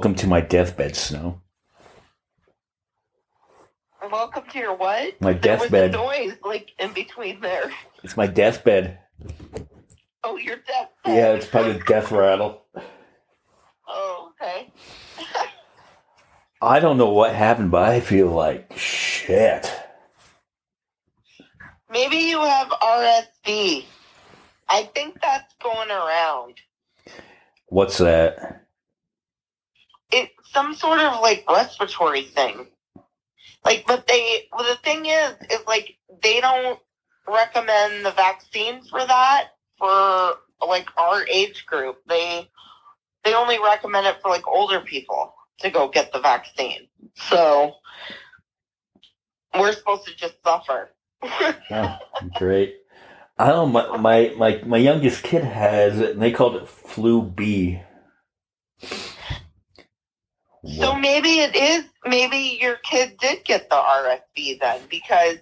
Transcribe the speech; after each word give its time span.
Welcome 0.00 0.14
to 0.14 0.28
my 0.28 0.40
deathbed, 0.40 0.96
Snow. 0.96 1.42
Welcome 4.10 4.44
to 4.50 4.58
your 4.58 4.74
what? 4.74 5.20
My 5.20 5.34
deathbed. 5.34 5.42
There 5.42 5.58
was 5.58 5.64
a 5.66 5.70
deathbed. 5.70 5.92
noise 5.92 6.36
like 6.42 6.70
in 6.78 6.94
between 6.94 7.42
there. 7.42 7.70
It's 8.02 8.16
my 8.16 8.26
deathbed. 8.26 8.98
Oh, 10.24 10.38
your 10.38 10.56
death. 10.56 10.88
Yeah, 11.04 11.34
it's 11.34 11.46
probably 11.46 11.72
a 11.72 11.84
death 11.84 12.10
rattle. 12.12 12.62
Oh, 13.86 14.32
okay. 14.40 14.72
I 16.62 16.80
don't 16.80 16.96
know 16.96 17.10
what 17.10 17.34
happened, 17.34 17.70
but 17.70 17.86
I 17.86 18.00
feel 18.00 18.28
like 18.28 18.72
shit. 18.78 19.70
Maybe 21.90 22.16
you 22.16 22.40
have 22.40 22.68
RSV. 22.68 23.84
I 24.66 24.84
think 24.94 25.20
that's 25.20 25.54
going 25.62 25.90
around. 25.90 26.54
What's 27.66 27.98
that? 27.98 28.64
Some 30.52 30.74
sort 30.74 31.00
of 31.00 31.20
like 31.20 31.44
respiratory 31.48 32.22
thing. 32.22 32.66
Like, 33.64 33.84
but 33.86 34.06
they, 34.06 34.48
well, 34.52 34.66
the 34.66 34.80
thing 34.82 35.06
is, 35.06 35.34
is 35.50 35.66
like 35.66 35.96
they 36.22 36.40
don't 36.40 36.78
recommend 37.28 38.04
the 38.04 38.10
vaccine 38.12 38.82
for 38.84 39.04
that 39.06 39.48
for 39.78 40.34
like 40.66 40.88
our 40.96 41.26
age 41.26 41.66
group. 41.66 41.98
They, 42.08 42.48
they 43.24 43.34
only 43.34 43.58
recommend 43.62 44.06
it 44.06 44.16
for 44.22 44.30
like 44.30 44.46
older 44.48 44.80
people 44.80 45.34
to 45.60 45.70
go 45.70 45.88
get 45.88 46.12
the 46.12 46.20
vaccine. 46.20 46.88
So 47.14 47.74
we're 49.54 49.72
supposed 49.72 50.06
to 50.06 50.16
just 50.16 50.34
suffer. 50.44 50.90
Oh, 51.72 51.98
great. 52.34 52.74
I 53.38 53.48
don't 53.48 53.72
my, 53.72 53.96
my, 53.96 54.34
my, 54.36 54.62
my 54.66 54.76
youngest 54.76 55.22
kid 55.22 55.44
has 55.44 56.00
it, 56.00 56.10
and 56.10 56.20
they 56.20 56.32
called 56.32 56.56
it 56.56 56.68
flu 56.68 57.22
B. 57.22 57.80
So 60.78 60.94
maybe 60.94 61.40
it 61.40 61.56
is. 61.56 61.84
Maybe 62.04 62.58
your 62.60 62.76
kid 62.76 63.16
did 63.18 63.44
get 63.44 63.70
the 63.70 63.76
RSV 63.76 64.60
then, 64.60 64.80
because 64.90 65.36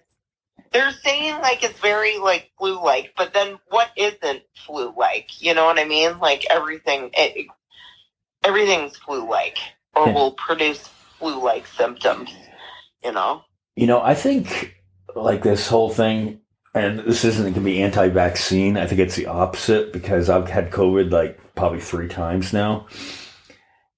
they're 0.73 0.93
saying 0.93 1.41
like 1.41 1.65
it's 1.65 1.79
very 1.81 2.19
like 2.19 2.51
flu-like, 2.59 3.15
but 3.17 3.33
then 3.35 3.59
what 3.69 3.91
isn't 3.97 4.43
flu-like? 4.67 5.43
You 5.43 5.55
know 5.55 5.65
what 5.65 5.79
I 5.79 5.85
mean? 5.85 6.19
Like 6.19 6.45
everything, 6.51 7.11
it, 7.15 7.47
everything's 8.45 8.97
flu-like, 8.99 9.59
or 9.97 10.07
Yeah. 10.07 10.15
will 10.15 10.33
produce 10.33 10.89
flu-like 11.19 11.67
symptoms. 11.67 12.31
You 13.03 13.13
know? 13.13 13.43
You 13.77 13.87
know, 13.87 14.01
I 14.03 14.15
think 14.15 14.77
like 15.15 15.43
this 15.43 15.69
whole 15.69 15.91
thing, 15.91 16.41
and 16.75 17.01
this 17.01 17.25
isn't 17.25 17.43
going 17.43 17.55
to 17.55 17.61
be 17.61 17.83
anti-vaccine. 17.83 18.77
I 18.77 18.87
think 18.87 19.01
it's 19.01 19.17
the 19.17 19.27
opposite 19.27 19.93
because 19.93 20.29
I've 20.29 20.49
had 20.49 20.71
COVID 20.71 21.11
like 21.11 21.41
probably 21.55 21.81
three 21.81 22.09
times 22.09 22.53
now. 22.53 22.87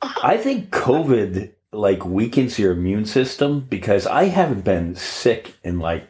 I 0.03 0.37
think 0.37 0.71
COVID 0.71 1.53
like 1.73 2.05
weakens 2.05 2.59
your 2.59 2.73
immune 2.73 3.05
system 3.05 3.61
because 3.61 4.07
I 4.07 4.25
haven't 4.25 4.65
been 4.65 4.97
sick 4.97 5.55
in 5.63 5.79
like 5.79 6.09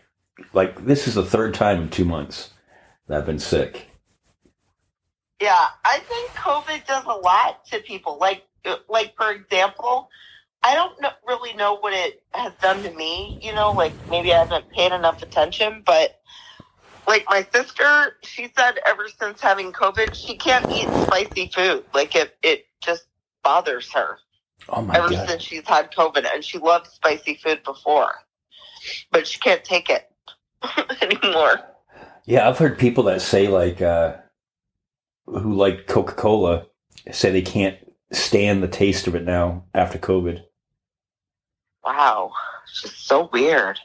like 0.52 0.84
this 0.84 1.06
is 1.06 1.14
the 1.14 1.24
third 1.24 1.54
time 1.54 1.82
in 1.82 1.90
two 1.90 2.04
months 2.04 2.50
that 3.06 3.18
I've 3.18 3.26
been 3.26 3.38
sick. 3.38 3.86
Yeah, 5.40 5.68
I 5.84 5.98
think 6.00 6.30
COVID 6.32 6.86
does 6.86 7.04
a 7.04 7.18
lot 7.18 7.64
to 7.66 7.80
people. 7.80 8.18
Like, 8.20 8.46
like 8.88 9.14
for 9.16 9.32
example, 9.32 10.10
I 10.62 10.74
don't 10.74 11.00
know, 11.00 11.10
really 11.26 11.54
know 11.54 11.76
what 11.76 11.94
it 11.94 12.22
has 12.32 12.52
done 12.60 12.82
to 12.82 12.92
me. 12.92 13.38
You 13.42 13.54
know, 13.54 13.72
like 13.72 13.92
maybe 14.10 14.32
I 14.34 14.38
haven't 14.38 14.70
paid 14.70 14.92
enough 14.92 15.22
attention, 15.22 15.82
but 15.86 16.20
like 17.06 17.24
my 17.28 17.46
sister, 17.52 18.16
she 18.22 18.50
said 18.56 18.78
ever 18.86 19.08
since 19.08 19.40
having 19.40 19.72
COVID, 19.72 20.14
she 20.14 20.36
can't 20.36 20.70
eat 20.70 20.88
spicy 21.06 21.48
food. 21.48 21.84
Like 21.94 22.14
it, 22.14 22.36
it 22.42 22.66
just 22.80 23.04
bothers 23.42 23.92
her 23.92 24.18
Oh 24.68 24.82
my 24.82 24.94
ever 24.96 25.08
god! 25.10 25.28
since 25.28 25.42
she's 25.42 25.66
had 25.66 25.90
COVID, 25.92 26.26
and 26.32 26.44
she 26.44 26.58
loved 26.58 26.86
spicy 26.88 27.34
food 27.34 27.62
before, 27.64 28.12
but 29.10 29.26
she 29.26 29.38
can't 29.38 29.64
take 29.64 29.88
it 29.90 30.10
anymore. 31.02 31.60
Yeah, 32.26 32.48
I've 32.48 32.58
heard 32.58 32.78
people 32.78 33.04
that 33.04 33.22
say 33.22 33.48
like 33.48 33.80
uh, 33.80 34.16
who 35.26 35.54
like 35.54 35.86
Coca 35.86 36.14
Cola 36.14 36.66
say 37.10 37.30
they 37.30 37.42
can't 37.42 37.78
stand 38.12 38.62
the 38.62 38.68
taste 38.68 39.06
of 39.06 39.14
it 39.14 39.24
now 39.24 39.64
after 39.74 39.98
COVID. 39.98 40.42
Wow, 41.84 42.32
it's 42.64 42.82
just 42.82 43.06
so 43.06 43.28
weird. 43.32 43.78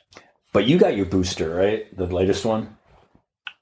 But 0.52 0.66
you 0.66 0.78
got 0.78 0.96
your 0.98 1.06
booster, 1.06 1.54
right? 1.56 1.96
The 1.96 2.06
latest 2.06 2.46
one. 2.46 2.78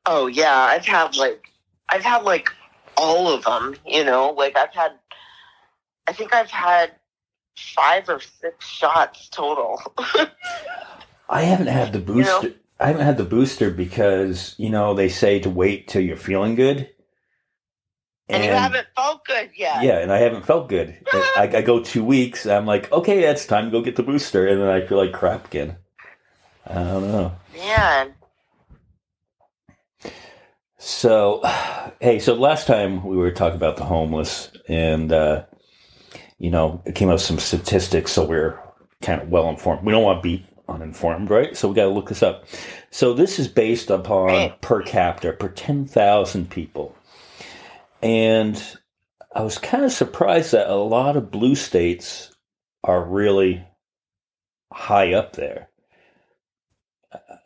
Oh 0.05 0.27
yeah, 0.27 0.55
I've 0.55 0.85
had 0.85 1.15
like 1.15 1.51
I've 1.89 2.03
had 2.03 2.23
like 2.23 2.49
all 2.97 3.27
of 3.27 3.43
them, 3.43 3.75
you 3.85 4.03
know, 4.03 4.31
like 4.31 4.57
I've 4.57 4.73
had 4.73 4.93
I 6.07 6.13
think 6.13 6.33
I've 6.33 6.49
had 6.49 6.91
five 7.57 8.09
or 8.09 8.19
six 8.19 8.67
shots 8.67 9.29
total. 9.29 9.81
I 11.29 11.41
haven't 11.43 11.67
had 11.67 11.93
the 11.93 11.99
know? 11.99 12.05
booster. 12.05 12.53
I 12.79 12.87
haven't 12.87 13.05
had 13.05 13.17
the 13.17 13.23
booster 13.23 13.71
because 13.71 14.55
you 14.57 14.69
know 14.69 14.93
they 14.93 15.09
say 15.09 15.39
to 15.39 15.49
wait 15.49 15.87
till 15.87 16.01
you're 16.01 16.17
feeling 16.17 16.55
good. 16.55 16.89
and, 18.27 18.43
you 18.43 18.51
haven't 18.51 18.87
felt 18.95 19.25
good 19.25 19.51
yet. 19.55 19.83
Yeah, 19.83 19.99
and 19.99 20.11
I 20.11 20.17
haven't 20.17 20.45
felt 20.45 20.69
good. 20.69 20.97
I, 21.13 21.49
I 21.53 21.61
go 21.61 21.81
two 21.81 22.03
weeks. 22.03 22.45
I'm 22.45 22.65
like, 22.65 22.91
okay, 22.91 23.23
it's 23.23 23.45
time 23.45 23.65
to 23.65 23.71
go 23.71 23.81
get 23.81 23.95
the 23.95 24.03
booster, 24.03 24.47
and 24.47 24.61
then 24.61 24.69
I 24.69 24.85
feel 24.85 24.97
like 24.97 25.13
crap 25.13 25.47
again. 25.47 25.77
I 26.65 26.75
don't 26.75 27.11
know. 27.11 27.33
Man. 27.55 28.13
So, 30.77 31.41
hey, 32.01 32.19
so 32.19 32.33
last 32.33 32.67
time 32.67 33.03
we 33.05 33.15
were 33.15 33.31
talking 33.31 33.55
about 33.55 33.77
the 33.77 33.85
homeless, 33.85 34.51
and 34.67 35.13
uh, 35.13 35.45
you 36.39 36.49
know, 36.51 36.81
it 36.85 36.95
came 36.95 37.09
up 37.09 37.15
with 37.15 37.21
some 37.21 37.39
statistics, 37.39 38.11
so 38.13 38.25
we're 38.25 38.59
kind 39.01 39.21
of 39.21 39.29
well 39.29 39.49
informed. 39.49 39.85
We 39.85 39.91
don't 39.91 40.03
want 40.03 40.19
to 40.23 40.29
be 40.29 40.45
uninformed, 40.69 41.29
right? 41.29 41.55
So 41.57 41.67
we 41.69 41.75
got 41.75 41.83
to 41.83 41.89
look 41.89 42.09
this 42.09 42.23
up. 42.23 42.45
So 42.91 43.13
this 43.13 43.39
is 43.39 43.47
based 43.47 43.89
upon 43.89 44.27
Right. 44.27 44.61
per 44.61 44.81
capita 44.83 45.33
per 45.33 45.49
ten 45.49 45.85
thousand 45.85 46.49
people, 46.49 46.95
and 48.01 48.61
I 49.35 49.43
was 49.43 49.57
kind 49.59 49.85
of 49.85 49.91
surprised 49.91 50.53
that 50.53 50.69
a 50.69 50.75
lot 50.75 51.17
of 51.17 51.31
blue 51.31 51.55
states 51.55 52.31
are 52.83 53.03
really 53.03 53.63
high 54.73 55.13
up 55.13 55.33
there. 55.35 55.69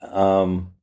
Um, 0.01 0.73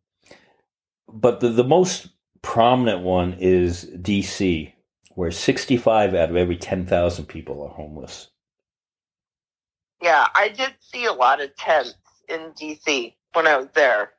but 1.08 1.40
the, 1.40 1.50
the 1.50 1.64
most 1.64 2.08
prominent 2.42 3.02
one 3.02 3.34
is 3.40 3.86
DC, 3.86 4.73
where 5.14 5.30
65 5.30 6.14
out 6.14 6.30
of 6.30 6.36
every 6.36 6.56
10,000 6.56 7.26
people 7.26 7.62
are 7.62 7.68
homeless. 7.68 8.30
Yeah, 10.02 10.26
I 10.34 10.48
did 10.48 10.74
see 10.80 11.06
a 11.06 11.12
lot 11.12 11.40
of 11.40 11.54
tents 11.56 11.94
in 12.28 12.52
DC 12.60 13.14
when 13.32 13.46
I 13.46 13.56
was 13.56 13.68
there. 13.74 14.10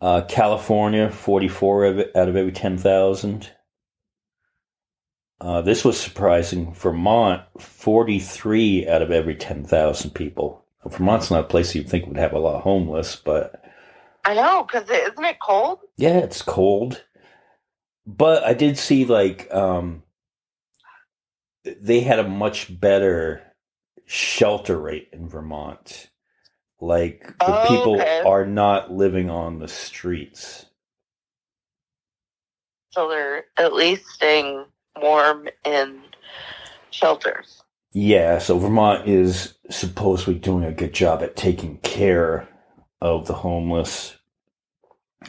Uh, 0.00 0.22
California, 0.28 1.10
44 1.10 1.86
out 2.14 2.28
of 2.28 2.36
every 2.36 2.52
10,000. 2.52 3.50
Uh, 5.40 5.62
this 5.62 5.84
was 5.84 6.00
surprising. 6.00 6.72
Vermont, 6.72 7.42
43 7.58 8.88
out 8.88 9.02
of 9.02 9.10
every 9.10 9.34
10,000 9.34 10.10
people. 10.10 10.64
Vermont's 10.86 11.30
not 11.30 11.44
a 11.44 11.48
place 11.48 11.74
you'd 11.74 11.88
think 11.88 12.06
would 12.06 12.16
have 12.16 12.32
a 12.32 12.38
lot 12.38 12.56
of 12.56 12.62
homeless, 12.62 13.16
but 13.16 13.62
I 14.24 14.34
know, 14.34 14.64
because 14.64 14.88
isn't 14.90 15.24
it 15.24 15.40
cold? 15.40 15.78
Yeah, 15.96 16.18
it's 16.18 16.42
cold. 16.42 17.04
But 18.08 18.44
I 18.44 18.54
did 18.54 18.78
see 18.78 19.06
like 19.06 19.54
um 19.54 20.04
they 21.64 22.00
had 22.00 22.18
a 22.20 22.28
much 22.28 22.78
better 22.80 23.42
shelter 24.06 24.78
rate 24.80 25.10
in 25.12 25.28
Vermont. 25.28 26.10
Like 26.80 27.34
the 27.44 27.54
Oh, 27.54 27.62
people 27.68 27.94
okay. 28.00 28.20
are 28.24 28.46
not 28.46 28.92
living 28.92 29.30
on 29.30 29.60
the 29.60 29.68
streets. 29.68 30.66
So 32.92 33.08
they're 33.08 33.44
at 33.58 33.74
least 33.74 34.06
staying 34.08 34.66
warm 35.00 35.48
in 35.66 36.00
shelters. 36.90 37.62
Yeah, 37.94 38.38
so 38.38 38.58
Vermont 38.58 39.08
is 39.08 39.54
supposedly 39.70 40.36
doing 40.36 40.64
a 40.64 40.72
good 40.72 40.94
job 40.94 41.22
at 41.24 41.36
taking 41.36 41.78
care 41.78 42.48
of 43.02 43.26
the 43.26 43.34
homeless. 43.34 44.16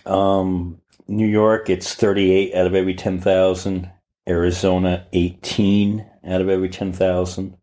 Um, 0.06 0.82
New 1.10 1.28
York, 1.28 1.72
it's 1.72 1.96
38 1.96 2.54
out 2.54 2.68
of 2.68 2.76
every 2.76 2.94
10,000. 2.94 3.92
Arizona, 4.28 5.08
18 5.12 6.06
out 6.24 6.40
of 6.40 6.50
every 6.50 6.70
10,000. 6.70 7.58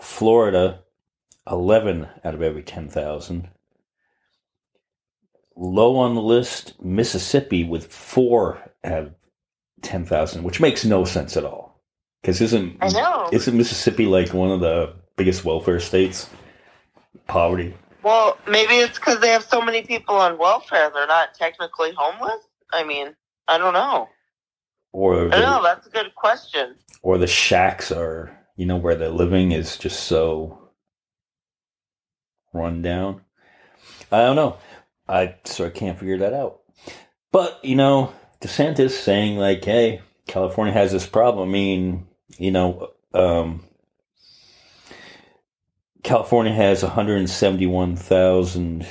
Florida, 0.00 0.80
11 1.48 2.08
out 2.24 2.34
of 2.34 2.42
every 2.42 2.64
10,000. 2.64 3.48
Low 5.54 5.96
on 5.96 6.16
the 6.16 6.22
list, 6.22 6.74
Mississippi 6.82 7.62
with 7.62 7.86
4 7.92 8.72
out 8.82 9.02
of 9.04 9.14
10,000, 9.82 10.42
which 10.42 10.60
makes 10.60 10.84
no 10.84 11.04
sense 11.04 11.36
at 11.36 11.44
all. 11.44 11.80
Because 12.20 12.40
isn't 12.40 12.82
isn't 13.32 13.56
Mississippi 13.56 14.06
like 14.06 14.34
one 14.34 14.50
of 14.50 14.58
the 14.58 14.92
biggest 15.14 15.44
welfare 15.44 15.78
states? 15.78 16.28
Poverty. 17.28 17.74
Well, 18.02 18.36
maybe 18.48 18.74
it's 18.74 18.98
because 18.98 19.20
they 19.20 19.28
have 19.28 19.44
so 19.44 19.62
many 19.62 19.82
people 19.82 20.16
on 20.16 20.36
welfare. 20.36 20.90
They're 20.92 21.06
not 21.06 21.34
technically 21.34 21.92
homeless. 21.96 22.42
I 22.72 22.84
mean, 22.84 23.14
I 23.48 23.58
don't 23.58 23.74
know. 23.74 24.08
or 24.92 25.26
I 25.26 25.36
the, 25.36 25.40
know 25.40 25.62
that's 25.62 25.86
a 25.86 25.90
good 25.90 26.14
question. 26.14 26.74
or 27.02 27.18
the 27.18 27.26
shacks 27.26 27.92
are 27.92 28.36
you 28.56 28.66
know 28.66 28.76
where 28.76 28.94
they're 28.96 29.08
living 29.10 29.52
is 29.52 29.76
just 29.78 30.04
so 30.04 30.70
run 32.52 32.82
down. 32.82 33.22
I 34.10 34.18
don't 34.20 34.36
know. 34.36 34.58
I 35.08 35.36
so 35.44 35.66
I 35.66 35.70
can't 35.70 35.98
figure 35.98 36.18
that 36.18 36.34
out. 36.34 36.60
But 37.32 37.64
you 37.64 37.76
know, 37.76 38.12
DeSantis 38.40 38.90
saying 38.90 39.36
like, 39.36 39.64
"Hey, 39.64 40.00
California 40.26 40.72
has 40.72 40.92
this 40.92 41.06
problem." 41.06 41.48
I 41.48 41.52
mean, 41.52 42.06
you 42.38 42.50
know, 42.50 42.90
um, 43.14 43.64
California 46.02 46.52
has 46.52 46.82
171,000 46.82 48.86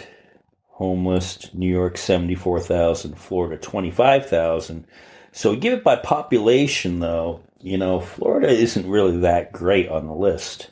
homeless. 0.75 1.53
New 1.53 1.69
York 1.69 1.97
74,000. 1.97 3.15
Florida 3.15 3.57
25,000. 3.57 4.85
So 5.31 5.55
give 5.55 5.73
it 5.73 5.83
by 5.83 5.95
population, 5.95 6.99
though. 6.99 7.41
You 7.61 7.77
know, 7.77 8.01
Florida 8.01 8.49
isn't 8.49 8.87
really 8.87 9.19
that 9.19 9.53
great 9.53 9.87
on 9.87 10.05
the 10.05 10.13
list. 10.13 10.69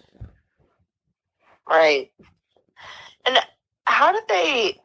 Right. 1.67 2.11
And 3.25 3.37
how 3.85 4.11
did 4.11 4.23
they? 4.27 4.79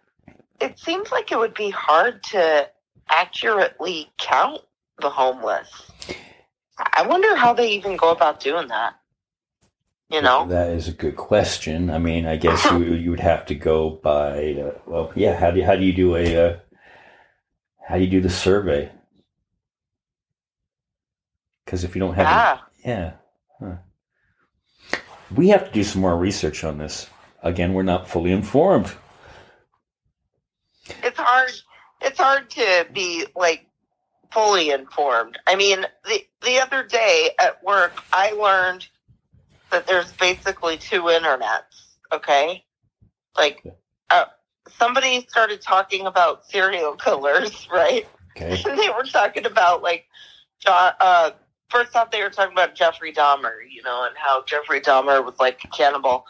It 0.60 0.78
seems 0.78 1.10
like 1.10 1.32
it 1.32 1.38
would 1.38 1.54
be 1.54 1.70
hard 1.70 2.22
to 2.24 2.68
accurately 3.08 4.10
count 4.18 4.60
the 5.00 5.10
homeless. 5.10 5.90
I 6.94 7.04
wonder 7.06 7.34
how 7.34 7.52
they 7.52 7.70
even 7.72 7.96
go 7.96 8.10
about 8.10 8.38
doing 8.38 8.68
that. 8.68 8.97
You 10.10 10.22
know? 10.22 10.46
That 10.48 10.70
is 10.70 10.88
a 10.88 10.92
good 10.92 11.16
question. 11.16 11.90
I 11.90 11.98
mean, 11.98 12.26
I 12.26 12.36
guess 12.36 12.64
you, 12.72 12.94
you 12.94 13.10
would 13.10 13.20
have 13.20 13.44
to 13.46 13.54
go 13.54 13.90
by. 13.90 14.54
Uh, 14.54 14.78
well, 14.86 15.12
yeah. 15.14 15.36
How 15.36 15.50
do 15.50 15.60
you, 15.60 15.66
how 15.66 15.76
do 15.76 15.84
you 15.84 15.92
do 15.92 16.16
a 16.16 16.36
uh, 16.36 16.56
how 17.86 17.96
do 17.96 18.04
you 18.04 18.10
do 18.10 18.20
the 18.20 18.30
survey? 18.30 18.90
Because 21.64 21.84
if 21.84 21.94
you 21.94 22.00
don't 22.00 22.14
have, 22.14 22.60
Yeah. 22.82 23.12
yeah, 23.60 23.76
huh. 24.90 24.98
we 25.34 25.48
have 25.48 25.66
to 25.66 25.70
do 25.70 25.84
some 25.84 26.00
more 26.00 26.16
research 26.16 26.64
on 26.64 26.78
this. 26.78 27.10
Again, 27.42 27.74
we're 27.74 27.82
not 27.82 28.08
fully 28.08 28.32
informed. 28.32 28.90
It's 31.02 31.18
hard. 31.18 31.50
It's 32.00 32.18
hard 32.18 32.48
to 32.50 32.86
be 32.94 33.26
like 33.36 33.66
fully 34.32 34.70
informed. 34.70 35.38
I 35.46 35.56
mean, 35.56 35.84
the 36.06 36.24
the 36.42 36.58
other 36.58 36.84
day 36.84 37.30
at 37.38 37.62
work, 37.62 38.02
I 38.12 38.32
learned 38.32 38.86
that 39.70 39.86
there's 39.86 40.12
basically 40.12 40.76
two 40.76 41.02
internets. 41.02 41.96
Okay, 42.12 42.64
like 43.36 43.62
uh, 44.10 44.24
somebody 44.78 45.26
started 45.28 45.60
talking 45.60 46.06
about 46.06 46.46
serial 46.46 46.94
killers, 46.96 47.68
right? 47.72 48.06
Okay, 48.36 48.62
And 48.66 48.78
they 48.78 48.88
were 48.90 49.04
talking 49.04 49.46
about 49.46 49.82
like 49.82 50.06
John. 50.60 50.92
Uh, 51.00 51.30
first 51.68 51.94
off, 51.96 52.10
they 52.10 52.22
were 52.22 52.30
talking 52.30 52.52
about 52.52 52.74
Jeffrey 52.74 53.12
Dahmer, 53.12 53.56
you 53.70 53.82
know, 53.82 54.04
and 54.04 54.16
how 54.16 54.42
Jeffrey 54.44 54.80
Dahmer 54.80 55.24
was 55.24 55.38
like 55.38 55.62
a 55.64 55.68
cannibal. 55.68 56.24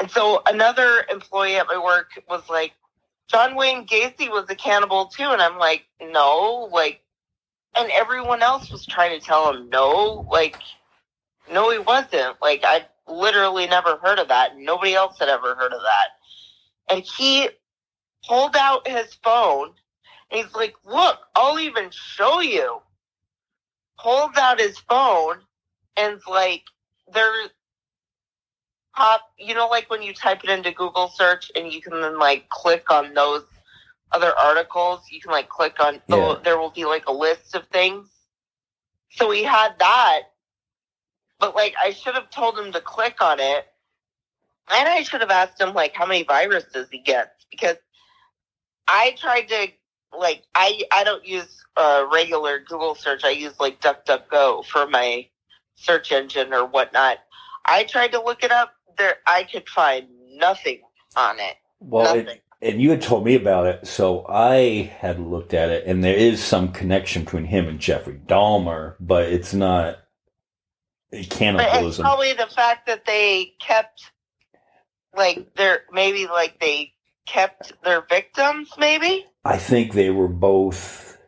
And 0.00 0.10
so 0.10 0.42
another 0.46 1.04
employee 1.10 1.56
at 1.56 1.66
my 1.68 1.78
work 1.78 2.10
was 2.28 2.42
like, 2.48 2.72
John 3.28 3.54
Wayne 3.54 3.86
Gacy 3.86 4.28
was 4.28 4.46
a 4.50 4.54
cannibal 4.54 5.06
too, 5.06 5.24
and 5.24 5.40
I'm 5.40 5.58
like, 5.58 5.84
no, 6.00 6.68
like, 6.72 7.00
and 7.74 7.90
everyone 7.92 8.42
else 8.42 8.70
was 8.70 8.84
trying 8.84 9.18
to 9.18 9.24
tell 9.24 9.52
him 9.52 9.70
no, 9.70 10.26
like, 10.30 10.58
no, 11.50 11.70
he 11.70 11.78
wasn't. 11.78 12.36
Like, 12.40 12.62
I 12.64 12.86
literally 13.06 13.66
never 13.66 13.96
heard 13.96 14.18
of 14.18 14.28
that. 14.28 14.58
Nobody 14.58 14.94
else 14.94 15.18
had 15.18 15.28
ever 15.28 15.54
heard 15.54 15.72
of 15.72 15.80
that. 15.82 16.08
And 16.94 17.02
he 17.04 17.48
pulled 18.26 18.56
out 18.56 18.86
his 18.86 19.14
phone 19.14 19.72
and 20.30 20.44
he's 20.44 20.54
like, 20.54 20.74
look, 20.84 21.18
I'll 21.34 21.58
even 21.58 21.90
show 21.90 22.40
you. 22.40 22.80
Pulls 23.98 24.36
out 24.36 24.60
his 24.60 24.78
phone 24.78 25.36
and's 25.96 26.26
like, 26.26 26.62
There's 27.12 27.50
pop, 28.94 29.20
you 29.38 29.54
know, 29.54 29.68
like 29.68 29.88
when 29.90 30.02
you 30.02 30.12
type 30.12 30.44
it 30.44 30.50
into 30.50 30.70
Google 30.72 31.08
search 31.08 31.50
and 31.56 31.72
you 31.72 31.80
can 31.80 32.00
then 32.00 32.18
like 32.18 32.48
click 32.48 32.90
on 32.90 33.14
those 33.14 33.44
other 34.12 34.36
articles, 34.38 35.00
you 35.10 35.20
can 35.20 35.30
like 35.30 35.48
click 35.48 35.80
on, 35.80 36.00
oh, 36.10 36.34
Yeah. 36.34 36.40
there 36.44 36.58
will 36.58 36.70
be 36.70 36.84
like 36.84 37.06
a 37.06 37.12
list 37.12 37.54
of 37.54 37.66
things. 37.68 38.08
So 39.10 39.30
he 39.30 39.42
had 39.42 39.78
that, 39.78 40.20
but 41.42 41.56
like 41.56 41.74
I 41.82 41.90
should 41.90 42.14
have 42.14 42.30
told 42.30 42.56
him 42.56 42.72
to 42.72 42.80
click 42.80 43.20
on 43.20 43.40
it. 43.40 43.66
And 44.70 44.88
I 44.88 45.02
should 45.02 45.20
have 45.20 45.30
asked 45.30 45.60
him 45.60 45.74
like 45.74 45.92
how 45.92 46.06
many 46.06 46.22
viruses 46.22 46.86
he 46.90 47.00
gets 47.00 47.44
because 47.50 47.76
I 48.86 49.16
tried 49.18 49.48
to 49.48 49.66
like 50.16 50.44
I 50.54 50.82
I 50.92 51.02
don't 51.02 51.26
use 51.26 51.64
uh, 51.76 52.06
regular 52.12 52.60
Google 52.60 52.94
search. 52.94 53.24
I 53.24 53.30
use 53.30 53.58
like 53.58 53.80
DuckDuckGo 53.80 54.64
for 54.66 54.86
my 54.86 55.26
search 55.74 56.12
engine 56.12 56.54
or 56.54 56.64
whatnot. 56.64 57.18
I 57.64 57.84
tried 57.84 58.12
to 58.12 58.22
look 58.22 58.44
it 58.44 58.52
up. 58.52 58.74
There, 58.96 59.16
I 59.26 59.42
could 59.42 59.68
find 59.68 60.06
nothing 60.34 60.80
on 61.16 61.40
it. 61.40 61.56
well, 61.80 62.04
nothing. 62.04 62.36
it, 62.36 62.42
and 62.60 62.80
you 62.80 62.90
had 62.90 63.02
told 63.02 63.24
me 63.24 63.34
about 63.34 63.66
it, 63.66 63.86
so 63.88 64.24
I 64.28 64.92
had 64.98 65.18
looked 65.18 65.54
at 65.54 65.70
it, 65.70 65.86
and 65.86 66.04
there 66.04 66.14
is 66.14 66.40
some 66.40 66.70
connection 66.70 67.24
between 67.24 67.46
him 67.46 67.66
and 67.66 67.80
Jeffrey 67.80 68.20
Dahmer, 68.28 68.94
but 69.00 69.24
it's 69.24 69.52
not 69.52 70.01
but 71.12 71.20
it's 71.20 71.28
cannibalism. 71.28 72.02
probably 72.02 72.32
the 72.32 72.46
fact 72.46 72.86
that 72.86 73.04
they 73.04 73.52
kept 73.60 74.10
like 75.14 75.54
their 75.54 75.82
maybe 75.92 76.26
like 76.26 76.58
they 76.58 76.94
kept 77.26 77.72
their 77.84 78.06
victims. 78.08 78.70
Maybe 78.78 79.26
I 79.44 79.58
think 79.58 79.92
they 79.92 80.10
were 80.10 80.28
both 80.28 81.18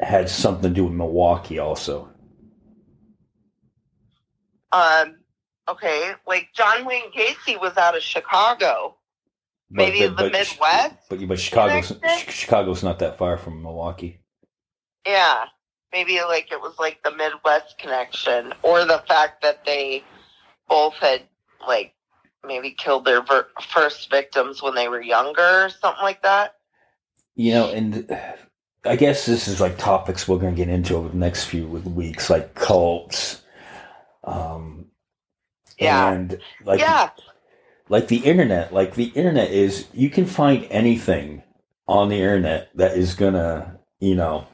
had 0.00 0.30
something 0.30 0.70
to 0.70 0.74
do 0.74 0.84
with 0.84 0.94
Milwaukee, 0.94 1.58
also. 1.58 2.08
um. 4.72 5.16
Okay, 5.68 6.14
like 6.26 6.48
John 6.52 6.84
Wayne 6.84 7.12
Gacy 7.12 7.60
was 7.60 7.76
out 7.76 7.96
of 7.96 8.02
Chicago. 8.02 8.96
But 9.70 9.76
Maybe 9.76 10.00
the 10.00 10.24
Midwest 10.24 10.58
But, 11.08 11.28
but 11.28 11.38
Chicago's? 11.38 11.92
Chicago's 12.26 12.82
not 12.82 12.98
that 12.98 13.18
far 13.18 13.38
from 13.38 13.62
Milwaukee. 13.62 14.20
Yeah, 15.06 15.44
maybe 15.92 16.20
like 16.20 16.52
it 16.52 16.60
was 16.60 16.74
like 16.78 17.02
the 17.02 17.10
Midwest 17.10 17.78
connection, 17.78 18.52
or 18.62 18.84
the 18.84 19.02
fact 19.08 19.42
that 19.42 19.64
they 19.64 20.04
both 20.68 20.94
had 20.94 21.22
like 21.66 21.94
maybe 22.46 22.70
killed 22.70 23.04
their 23.04 23.22
ver- 23.22 23.48
first 23.68 24.10
victims 24.10 24.62
when 24.62 24.74
they 24.74 24.88
were 24.88 25.02
younger, 25.02 25.64
or 25.64 25.68
something 25.68 26.02
like 26.02 26.22
that. 26.22 26.56
You 27.34 27.52
know, 27.52 27.70
and 27.70 28.18
I 28.84 28.96
guess 28.96 29.26
this 29.26 29.48
is 29.48 29.60
like 29.60 29.78
topics 29.78 30.26
we're 30.26 30.38
going 30.38 30.54
to 30.54 30.64
get 30.64 30.72
into 30.72 30.96
over 30.96 31.08
the 31.08 31.16
next 31.16 31.44
few 31.44 31.66
weeks, 31.66 32.30
like 32.30 32.54
cults, 32.54 33.42
um, 34.24 34.86
Yeah. 35.78 36.10
and 36.12 36.38
like 36.64 36.80
yeah, 36.80 37.10
like 37.88 38.08
the 38.08 38.18
internet. 38.18 38.72
Like 38.72 38.94
the 38.94 39.06
internet 39.14 39.50
is, 39.50 39.86
you 39.92 40.10
can 40.10 40.26
find 40.26 40.66
anything 40.70 41.42
on 41.86 42.08
the 42.08 42.16
internet 42.16 42.70
that 42.76 42.96
is 42.96 43.14
gonna, 43.14 43.78
you 43.98 44.14
know, 44.14 44.46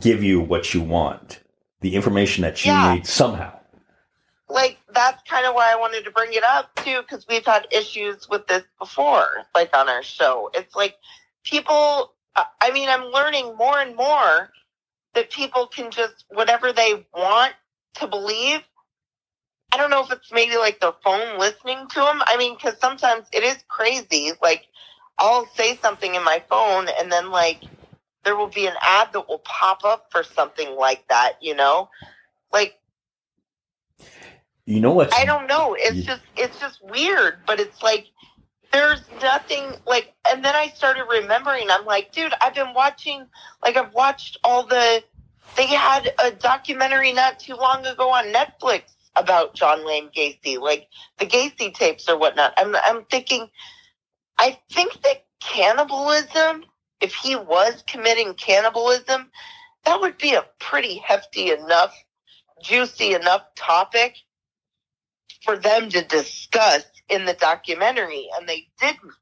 give 0.00 0.22
you 0.22 0.40
what 0.40 0.74
you 0.74 0.80
want, 0.82 1.40
the 1.80 1.94
information 1.94 2.42
that 2.42 2.64
you 2.64 2.72
Yeah. 2.72 2.94
need 2.94 3.06
somehow. 3.06 3.52
like 4.48 4.78
that's 4.92 5.22
kind 5.22 5.46
of 5.46 5.54
why 5.54 5.72
I 5.72 5.76
wanted 5.76 6.04
to 6.04 6.10
bring 6.10 6.34
it 6.34 6.44
up 6.44 6.74
too, 6.84 7.00
because 7.00 7.26
we've 7.26 7.46
had 7.46 7.66
issues 7.70 8.28
with 8.28 8.46
this 8.48 8.62
before, 8.78 9.44
like 9.54 9.74
on 9.74 9.88
our 9.88 10.02
show. 10.02 10.50
It's 10.54 10.74
like 10.74 10.96
people. 11.42 12.12
I- 12.36 12.46
I 12.60 12.70
mean, 12.70 12.88
I'm 12.90 13.04
learning 13.06 13.56
more 13.56 13.80
and 13.80 13.96
more 13.96 14.52
that 15.14 15.30
people 15.30 15.66
can 15.68 15.90
just 15.90 16.26
whatever 16.28 16.72
they 16.72 17.06
want 17.14 17.54
to 17.94 18.06
believe. 18.06 18.62
I 19.72 19.78
don't 19.78 19.90
know 19.90 20.04
if 20.04 20.12
it's 20.12 20.30
maybe 20.32 20.56
like 20.58 20.80
the 20.80 20.92
phone 21.02 21.38
listening 21.38 21.86
to 21.88 22.00
them. 22.00 22.22
I 22.26 22.36
mean, 22.36 22.54
because 22.54 22.78
sometimes 22.78 23.26
it 23.32 23.42
is 23.44 23.56
crazy. 23.68 24.32
Like 24.42 24.66
I'll 25.18 25.46
say 25.54 25.76
something 25.78 26.14
in 26.14 26.24
my 26.24 26.42
phone, 26.50 26.88
and 27.00 27.10
then 27.10 27.30
like 27.30 27.62
there 28.24 28.36
will 28.36 28.48
be 28.48 28.66
an 28.66 28.74
ad 28.82 29.12
that 29.12 29.28
will 29.28 29.40
pop 29.40 29.84
up 29.84 30.06
for 30.10 30.22
something 30.22 30.76
like 30.76 31.06
that. 31.08 31.34
You 31.40 31.54
know, 31.56 31.90
like 32.52 32.78
You 34.66 34.80
know 34.80 34.92
what? 34.92 35.12
I 35.14 35.24
don't 35.24 35.46
know. 35.48 35.74
It's 35.78 36.06
Yeah. 36.06 36.14
just 36.16 36.22
it's 36.36 36.60
just 36.60 36.82
weird, 36.82 37.40
but 37.46 37.60
it's 37.60 37.82
like 37.82 38.08
there's 38.72 39.02
nothing 39.22 39.74
like 39.86 40.14
and 40.28 40.44
then 40.44 40.54
I 40.56 40.68
started 40.68 41.04
remembering 41.10 41.70
I'm 41.70 41.84
like, 41.84 42.12
dude, 42.12 42.34
I've 42.42 42.54
been 42.54 42.74
watching 42.74 43.26
like 43.62 43.76
I've 43.76 43.94
watched 43.94 44.38
all 44.44 44.64
the 44.64 45.04
they 45.56 45.66
had 45.66 46.14
a 46.24 46.30
documentary 46.32 47.12
not 47.12 47.38
too 47.38 47.54
long 47.56 47.84
ago 47.86 48.10
on 48.10 48.26
Netflix 48.32 48.84
about 49.16 49.54
John 49.54 49.84
Wayne 49.84 50.08
Gacy, 50.10 50.58
like 50.58 50.88
the 51.18 51.26
Gacy 51.26 51.74
tapes 51.74 52.08
or 52.08 52.18
whatnot. 52.18 52.54
I'm 52.56 52.74
I'm 52.76 53.04
thinking 53.06 53.48
I 54.38 54.58
think 54.70 55.02
that 55.02 55.24
cannibalism, 55.40 56.64
if 57.02 57.12
he 57.14 57.36
was 57.36 57.82
committing 57.86 58.32
cannibalism, 58.34 59.30
that 59.84 60.00
would 60.00 60.16
be 60.18 60.34
a 60.34 60.46
pretty 60.60 60.98
hefty 60.98 61.50
enough, 61.50 61.92
juicy 62.62 63.12
enough 63.14 63.42
topic 63.56 64.16
for 65.44 65.58
them 65.58 65.88
to 65.90 66.02
discuss 66.04 66.84
in 67.08 67.24
the 67.24 67.34
documentary, 67.34 68.28
and 68.38 68.48
they 68.48 68.68
didn't. 68.80 69.12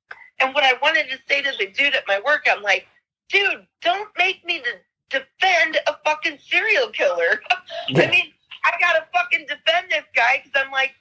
And 0.40 0.54
what 0.54 0.62
I 0.64 0.74
wanted 0.82 1.06
to 1.10 1.18
say 1.28 1.40
to 1.42 1.52
the 1.58 1.68
dude 1.68 1.94
at 1.94 2.04
my 2.06 2.20
work, 2.24 2.46
I'm 2.48 2.62
like, 2.62 2.86
dude, 3.30 3.66
don't 3.80 4.08
make 4.18 4.44
me 4.44 4.60
to 4.60 5.18
defend 5.18 5.78
a 5.86 5.96
fucking 6.04 6.38
serial 6.46 6.88
killer. 6.90 7.40
I 7.88 8.06
mean, 8.06 8.32
I 8.64 8.72
gotta 8.78 9.06
fucking 9.12 9.46
defend 9.48 9.90
this 9.90 10.04
guy 10.14 10.42
because 10.44 10.62
I'm 10.62 10.70
like, 10.70 10.92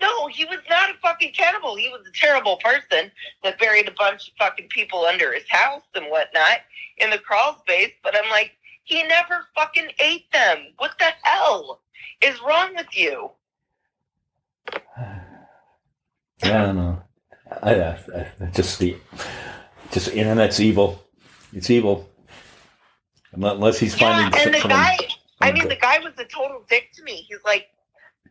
no, 0.00 0.26
he 0.28 0.44
was 0.44 0.58
not 0.70 0.90
a 0.90 0.94
fucking 1.02 1.32
cannibal. 1.32 1.76
He 1.76 1.88
was 1.88 2.06
a 2.06 2.12
terrible 2.12 2.56
person 2.58 3.10
that 3.42 3.58
buried 3.58 3.88
a 3.88 3.92
bunch 3.98 4.28
of 4.28 4.34
fucking 4.38 4.68
people 4.68 5.04
under 5.04 5.32
his 5.32 5.48
house 5.48 5.82
and 5.94 6.06
whatnot 6.06 6.58
in 6.98 7.10
the 7.10 7.18
crawl 7.18 7.58
space. 7.60 7.92
But 8.02 8.14
I'm 8.16 8.30
like, 8.30 8.52
he 8.84 9.02
never 9.04 9.46
fucking 9.54 9.88
ate 10.02 10.30
them. 10.32 10.58
What 10.78 10.92
the 10.98 11.10
hell 11.22 11.80
is 12.22 12.40
wrong 12.46 12.74
with 12.76 12.96
you? 12.96 13.30
Yeah, 16.44 16.62
I 16.62 16.66
don't 16.66 16.76
know. 16.76 17.02
I, 17.62 17.74
I, 17.74 17.98
I 18.40 18.46
just 18.54 18.78
the 18.78 18.96
just 19.90 20.08
internet's 20.08 20.60
evil. 20.60 21.04
It's 21.52 21.68
evil. 21.68 22.08
Unless 23.32 23.80
he's 23.80 24.00
Yeah, 24.00 24.16
finding 24.30 24.40
and 24.40 24.54
the 24.54 24.58
someone- 24.60 24.78
guy, 24.78 24.96
I 25.40 25.50
mean, 25.50 25.66
the 25.68 25.74
guy 25.74 25.98
was 25.98 26.12
a 26.18 26.24
total 26.24 26.62
dick 26.68 26.90
to 26.94 27.02
me. 27.02 27.26
He's 27.28 27.38
like, 27.44 27.66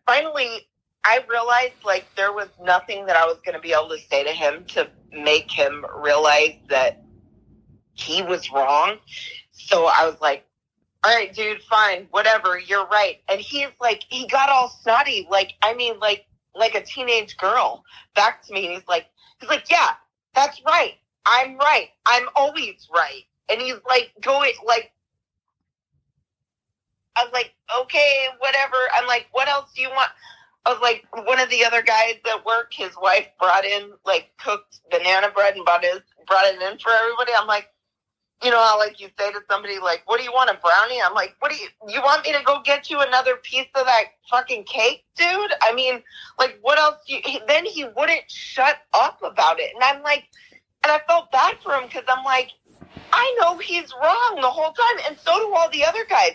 finally, 0.05 0.69
I 1.07 1.23
realized 1.29 1.85
like 1.85 2.05
there 2.17 2.33
was 2.33 2.49
nothing 2.61 3.05
that 3.05 3.15
I 3.15 3.25
was 3.25 3.37
going 3.45 3.55
to 3.55 3.61
be 3.61 3.71
able 3.71 3.89
to 3.89 3.97
say 3.97 4.25
to 4.25 4.31
him 4.31 4.65
to 4.69 4.89
make 5.13 5.49
him 5.49 5.85
realize 5.95 6.55
that 6.69 7.01
he 7.93 8.21
was 8.21 8.51
wrong. 8.51 8.97
So 9.51 9.85
I 9.85 10.05
was 10.05 10.19
like, 10.19 10.45
all 11.05 11.15
right, 11.15 11.33
dude, 11.33 11.61
fine, 11.63 12.07
whatever, 12.11 12.59
you're 12.59 12.87
right. 12.87 13.19
And 13.29 13.39
he's 13.39 13.69
like, 13.79 14.03
he 14.09 14.27
got 14.27 14.49
all 14.49 14.67
snotty, 14.81 15.25
like, 15.31 15.53
I 15.61 15.73
mean, 15.75 15.97
like, 15.99 16.25
like 16.53 16.75
a 16.75 16.81
teenage 16.83 17.37
girl 17.37 17.85
back 18.13 18.45
to 18.45 18.53
me. 18.53 18.65
And 18.65 18.75
he's 18.75 18.87
like, 18.89 19.05
he's 19.39 19.49
like, 19.49 19.69
yeah, 19.71 19.91
that's 20.35 20.61
right. 20.65 20.95
I'm 21.25 21.57
right. 21.57 21.89
I'm 22.05 22.27
always 22.35 22.89
right. 22.93 23.23
And 23.49 23.61
he's 23.61 23.75
like 23.87 24.11
going 24.21 24.51
like 24.65 24.91
I 27.17 27.23
was 27.23 27.33
like, 27.33 27.53
okay, 27.81 28.27
whatever. 28.39 28.77
I'm 28.95 29.07
like, 29.07 29.25
what 29.31 29.47
else 29.47 29.71
do 29.75 29.81
you 29.81 29.89
want? 29.89 30.11
I 30.67 30.71
was 30.71 30.81
like, 30.81 31.05
one 31.25 31.39
of 31.39 31.49
the 31.49 31.63
other 31.63 31.81
guys 31.81 32.15
at 32.29 32.45
work, 32.45 32.73
his 32.73 32.91
wife 33.01 33.27
brought 33.39 33.63
in 33.63 33.91
like 34.05 34.31
cooked 34.37 34.81
banana 34.91 35.31
bread 35.33 35.55
and 35.55 35.63
brought 35.63 35.85
it 35.85 36.03
brought 36.27 36.43
it 36.43 36.61
in 36.61 36.77
for 36.77 36.91
everybody. 36.91 37.31
I'm 37.37 37.47
like, 37.47 37.69
you 38.43 38.51
know 38.51 38.59
how 38.59 38.77
like 38.77 38.99
you 38.99 39.07
say 39.17 39.31
to 39.31 39.39
somebody 39.49 39.79
like, 39.79 40.03
what 40.07 40.17
do 40.17 40.25
you 40.25 40.33
want 40.33 40.49
a 40.49 40.55
brownie? 40.55 41.01
I'm 41.01 41.13
like, 41.13 41.35
what 41.39 41.53
do 41.53 41.57
you 41.57 41.69
you 41.87 42.01
want 42.01 42.25
me 42.25 42.33
to 42.33 42.43
go 42.43 42.61
get 42.65 42.89
you 42.89 42.99
another 42.99 43.37
piece 43.37 43.67
of 43.75 43.85
that 43.85 44.03
fucking 44.29 44.65
cake, 44.65 45.05
dude? 45.15 45.53
I 45.61 45.73
mean, 45.73 46.03
like, 46.37 46.59
what 46.61 46.77
else? 46.77 46.97
You, 47.07 47.19
then 47.47 47.65
he 47.65 47.85
wouldn't 47.85 48.29
shut 48.29 48.79
up 48.93 49.21
about 49.23 49.61
it, 49.61 49.71
and 49.73 49.81
I'm 49.81 50.03
like, 50.03 50.25
and 50.83 50.91
I 50.91 50.99
felt 51.07 51.31
bad 51.31 51.55
for 51.63 51.75
him 51.75 51.83
because 51.83 52.03
I'm 52.09 52.25
like, 52.25 52.49
I 53.13 53.37
know 53.39 53.57
he's 53.57 53.93
wrong 54.03 54.39
the 54.41 54.49
whole 54.49 54.73
time, 54.73 55.05
and 55.07 55.17
so 55.17 55.39
do 55.39 55.55
all 55.55 55.69
the 55.69 55.85
other 55.85 56.03
guys. 56.09 56.33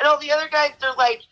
And 0.00 0.08
all 0.08 0.18
the 0.18 0.32
other 0.32 0.48
guys, 0.50 0.72
they're 0.80 0.92
like, 0.98 1.22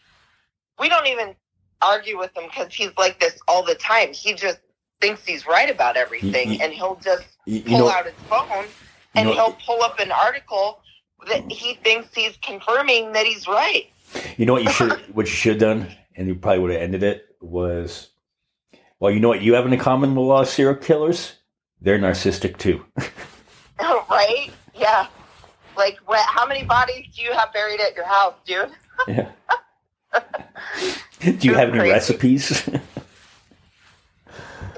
we 0.79 0.89
don't 0.89 1.07
even 1.09 1.35
argue 1.83 2.19
with 2.19 2.37
him 2.37 2.45
because 2.45 2.73
he's 2.75 2.91
like 2.99 3.21
this 3.21 3.39
all 3.49 3.63
the 3.63 3.75
time. 3.75 4.13
He 4.13 4.35
just 4.35 4.59
thinks 5.01 5.25
he's 5.27 5.47
right 5.47 5.71
about 5.71 5.97
everything, 5.97 6.49
You- 6.51 6.55
you- 6.55 6.61
and 6.65 6.73
he'll 6.73 6.97
just 6.97 7.25
You, 7.45 7.61
pull 7.63 7.79
know, 7.81 7.89
out 7.91 8.07
his 8.07 8.15
phone 8.29 8.67
and 9.15 9.29
know- 9.29 9.35
he'll 9.35 9.53
pull 9.65 9.83
up 9.83 9.99
an 9.99 10.11
article 10.13 10.81
that 11.29 11.51
he 11.51 11.75
thinks 11.85 12.15
he's 12.15 12.37
confirming 12.43 13.13
that 13.13 13.27
he's 13.27 13.47
right. 13.47 13.91
You 14.37 14.47
know 14.47 14.53
what 14.55 14.63
you 14.65 14.71
should 14.71 14.93
what 15.15 15.27
you 15.27 15.33
should 15.33 15.53
have 15.53 15.61
done, 15.61 15.95
and 16.15 16.29
you 16.29 16.35
probably 16.35 16.61
would 16.61 16.71
have 16.73 16.81
ended 16.83 17.03
it 17.03 17.37
was, 17.41 18.09
well, 19.01 19.11
you 19.11 19.21
know 19.21 19.29
what 19.29 19.43
you 19.43 19.55
have 19.55 19.67
in 19.71 19.79
common 19.79 20.11
with 20.11 20.19
a 20.19 20.21
lot 20.21 20.43
of 20.43 20.49
serial 20.49 20.75
killers? 20.77 21.35
They're 21.81 21.99
narcissistic 21.99 22.57
too. 22.57 22.85
Oh 23.81 24.05
right? 24.11 24.51
Yeah. 24.75 25.09
Like, 25.77 25.99
what, 26.07 26.25
how 26.27 26.47
many 26.47 26.65
bodies 26.65 27.07
do 27.15 27.23
you 27.23 27.33
have 27.33 27.53
buried 27.53 27.81
at 27.81 27.95
your 27.95 28.07
house, 28.07 28.35
dude? 28.47 28.71
Yeah. 29.07 29.29
Do 31.21 31.49
you 31.49 31.55
have 31.55 31.71
any 31.71 31.79
Crazy. 31.79 31.93
recipes? 31.93 32.69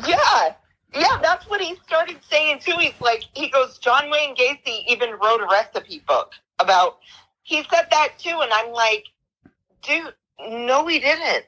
Yeah. 0.06 0.54
Yeah, 0.94 1.18
that's 1.20 1.48
what 1.48 1.60
he 1.60 1.76
started 1.86 2.16
saying 2.30 2.60
too. 2.60 2.74
He's 2.78 2.98
like, 3.00 3.24
he 3.34 3.48
goes, 3.50 3.78
John 3.78 4.10
Wayne 4.10 4.34
Gacy 4.34 4.84
even 4.86 5.10
wrote 5.10 5.40
a 5.40 5.46
recipe 5.50 6.02
book 6.08 6.32
about, 6.58 6.98
he 7.42 7.62
said 7.70 7.86
that 7.90 8.14
too. 8.18 8.38
And 8.40 8.52
I'm 8.52 8.72
like, 8.72 9.04
dude, 9.82 10.14
no, 10.40 10.86
he 10.86 10.98
didn't. 10.98 11.44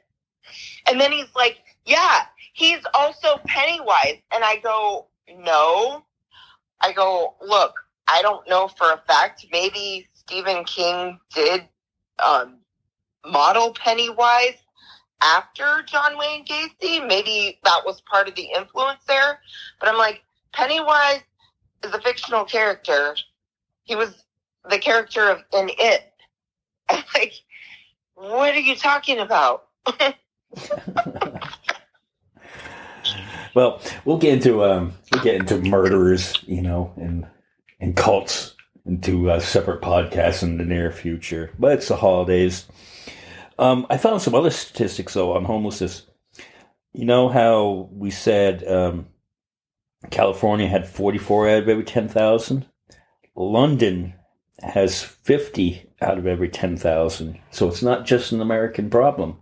And 0.86 1.00
then 1.00 1.12
he's 1.12 1.34
like, 1.34 1.58
yeah, 1.86 2.22
he's 2.52 2.80
also 2.94 3.38
Pennywise. 3.46 4.18
And 4.32 4.44
I 4.44 4.58
go, 4.62 5.06
no. 5.38 6.04
I 6.80 6.92
go, 6.92 7.34
look, 7.40 7.74
I 8.08 8.22
don't 8.22 8.48
know 8.48 8.68
for 8.68 8.92
a 8.92 9.02
fact. 9.06 9.46
Maybe 9.52 10.08
Stephen 10.12 10.64
King 10.64 11.18
did 11.34 11.66
um, 12.24 12.58
model 13.26 13.72
Pennywise 13.72 14.56
after 15.22 15.82
John 15.86 16.18
Wayne 16.18 16.44
Gacy. 16.44 17.06
Maybe 17.06 17.58
that 17.64 17.82
was 17.84 18.00
part 18.02 18.28
of 18.28 18.34
the 18.34 18.48
influence 18.56 19.00
there. 19.06 19.40
But 19.78 19.88
I'm 19.88 19.98
like, 19.98 20.22
Pennywise 20.52 21.22
is 21.84 21.92
a 21.92 22.00
fictional 22.00 22.44
character. 22.44 23.14
He 23.84 23.96
was 23.96 24.24
the 24.68 24.78
character 24.78 25.28
of 25.30 25.38
in 25.52 25.70
it. 25.78 26.12
I'm 26.90 27.04
like, 27.14 27.34
what 28.14 28.54
are 28.54 28.60
you 28.60 28.76
talking 28.76 29.18
about? 29.18 29.68
well, 33.54 33.80
we'll 34.04 34.18
get 34.18 34.34
into 34.34 34.64
um, 34.64 34.92
we'll 35.12 35.22
get 35.22 35.36
into 35.36 35.58
murderers, 35.58 36.34
you 36.46 36.60
know, 36.60 36.92
and 36.96 37.26
and 37.80 37.96
cults 37.96 38.54
into 38.86 39.30
uh, 39.30 39.40
separate 39.40 39.80
podcasts 39.80 40.42
in 40.42 40.58
the 40.58 40.64
near 40.64 40.90
future. 40.90 41.50
But 41.58 41.72
it's 41.72 41.88
the 41.88 41.96
holidays. 41.96 42.66
Um, 43.60 43.86
I 43.90 43.98
found 43.98 44.22
some 44.22 44.34
other 44.34 44.50
statistics 44.50 45.12
though 45.12 45.36
on 45.36 45.44
homelessness. 45.44 46.06
You 46.94 47.04
know 47.04 47.28
how 47.28 47.90
we 47.92 48.10
said 48.10 48.66
um, 48.66 49.06
California 50.10 50.66
had 50.66 50.88
44 50.88 51.48
out 51.48 51.62
of 51.62 51.68
every 51.68 51.84
10,000? 51.84 52.66
London 53.36 54.14
has 54.62 55.02
50 55.02 55.90
out 56.00 56.18
of 56.18 56.26
every 56.26 56.48
10,000. 56.48 57.38
So 57.50 57.68
it's 57.68 57.82
not 57.82 58.06
just 58.06 58.32
an 58.32 58.40
American 58.40 58.88
problem. 58.88 59.36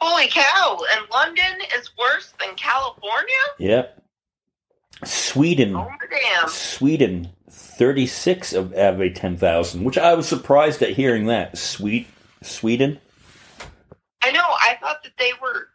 Holy 0.00 0.28
cow! 0.28 0.78
And 0.96 1.06
London 1.10 1.60
is 1.76 1.90
worse 1.98 2.32
than 2.38 2.54
California? 2.54 3.34
Yep. 3.58 4.02
Sweden, 5.04 5.74
Oh 5.74 5.88
damn! 6.08 6.48
Sweden, 6.48 7.30
36 7.50 8.52
of 8.52 8.72
every 8.74 9.10
10,000, 9.10 9.82
which 9.84 9.98
I 9.98 10.14
was 10.14 10.28
surprised 10.28 10.82
at 10.82 10.90
hearing 10.90 11.26
that. 11.26 11.58
Sweet, 11.58 12.06
Sweden? 12.42 13.00
I 14.22 14.30
know. 14.32 14.44
I 14.44 14.76
thought 14.80 15.02
that 15.02 15.12
they 15.18 15.32
were 15.40 15.68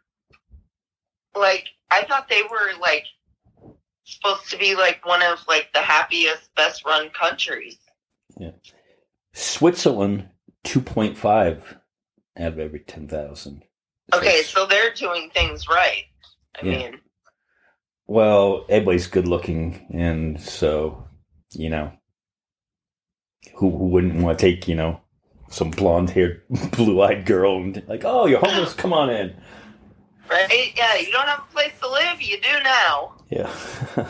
like. 1.39 1.65
I 1.91 2.03
thought 2.03 2.27
they 2.27 2.41
were 2.43 2.71
like 2.81 3.05
supposed 4.05 4.49
to 4.49 4.57
be 4.57 4.75
like 4.75 5.05
one 5.05 5.21
of 5.23 5.39
like 5.47 5.69
the 5.73 5.79
happiest, 5.81 6.53
best 6.55 6.85
run 6.85 7.09
countries. 7.11 7.77
Yeah. 8.37 8.51
Switzerland, 9.33 10.29
2.5 10.65 11.77
out 12.37 12.47
of 12.53 12.59
every 12.59 12.79
10,000. 12.79 13.63
Okay, 14.13 14.41
so 14.43 14.65
they're 14.65 14.93
doing 14.93 15.29
things 15.33 15.67
right. 15.67 16.03
I 16.61 16.65
Yeah. 16.65 16.77
mean, 16.77 17.01
Well, 18.07 18.65
everybody's 18.69 19.07
good 19.07 19.27
looking, 19.27 19.87
and 19.91 20.39
so, 20.39 21.07
you 21.51 21.69
know, 21.69 21.91
who, 23.55 23.71
who 23.71 23.87
wouldn't 23.87 24.21
want 24.21 24.37
to 24.37 24.45
take, 24.45 24.67
you 24.67 24.75
know, 24.75 25.01
some 25.55 25.71
blonde 25.71 26.09
haired, 26.09 26.41
blue 26.71 27.01
eyed 27.01 27.25
girl 27.25 27.55
and, 27.57 27.81
like, 27.87 28.03
oh, 28.03 28.25
you're 28.25 28.39
homeless, 28.39 28.73
come 28.73 28.91
on 28.91 29.09
in. 29.09 29.33
right? 30.29 30.73
Yeah, 30.75 30.95
you 30.97 31.11
don't 31.11 31.27
have 31.27 31.43
a 31.49 31.53
place 31.53 31.71
to 31.81 31.89
live. 31.89 32.21
You 32.21 32.39
do 32.41 32.59
now. 32.63 33.15
Yeah. 33.29 33.49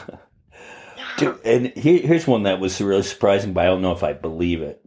Dude, 1.18 1.40
and 1.46 1.68
here, 1.78 2.00
here's 2.02 2.26
one 2.28 2.44
that 2.44 2.60
was 2.60 2.82
really 2.82 3.04
surprising, 3.04 3.54
but 3.54 3.62
I 3.62 3.66
don't 3.68 3.82
know 3.82 3.92
if 3.94 4.04
I 4.04 4.14
believe 4.14 4.62
it. 4.62 4.82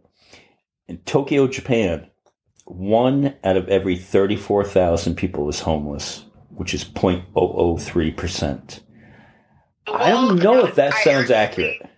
In 0.87 0.97
Tokyo, 0.99 1.47
Japan, 1.47 2.07
one 2.65 3.35
out 3.43 3.57
of 3.57 3.67
every 3.69 3.95
34,000 3.97 5.15
people 5.15 5.47
is 5.49 5.61
homeless, 5.61 6.25
which 6.49 6.73
is 6.73 6.83
0.003%. 6.83 8.81
I 9.87 10.09
don't 10.11 10.37
know 10.43 10.51
Well, 10.51 10.65
if 10.67 10.75
that 10.75 10.93
I 10.93 11.01
sounds 11.03 11.31
actually- 11.31 11.69
accurate. 11.71 11.89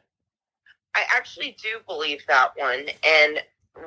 I 0.93 1.03
actually 1.15 1.55
do 1.61 1.79
believe 1.87 2.21
that 2.27 2.51
one. 2.57 2.85
And 3.03 3.39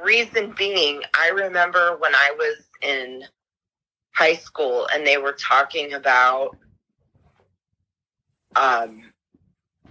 reason 0.03 0.55
being, 0.57 1.03
I 1.15 1.29
remember 1.29 1.97
when 1.99 2.15
I 2.15 2.35
was 2.37 2.57
in 2.83 3.25
high 4.13 4.35
school 4.35 4.89
and 4.95 5.07
they 5.07 5.17
were 5.17 5.33
talking 5.33 5.95
about 5.95 6.57
um 8.57 9.03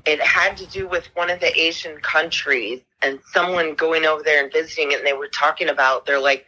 it 0.06 0.22
had 0.22 0.56
to 0.58 0.66
do 0.68 0.88
with 0.88 1.08
one 1.14 1.30
of 1.30 1.40
the 1.42 1.60
Asian 1.60 1.98
countries 1.98 2.82
and 3.02 3.20
someone 3.34 3.74
going 3.76 4.06
over 4.06 4.24
there 4.24 4.42
and 4.42 4.52
visiting 4.52 4.92
it 4.92 5.00
and 5.00 5.08
they 5.08 5.14
were 5.14 5.28
talking 5.28 5.68
about 5.70 6.06
they're 6.06 6.22
like 6.22 6.46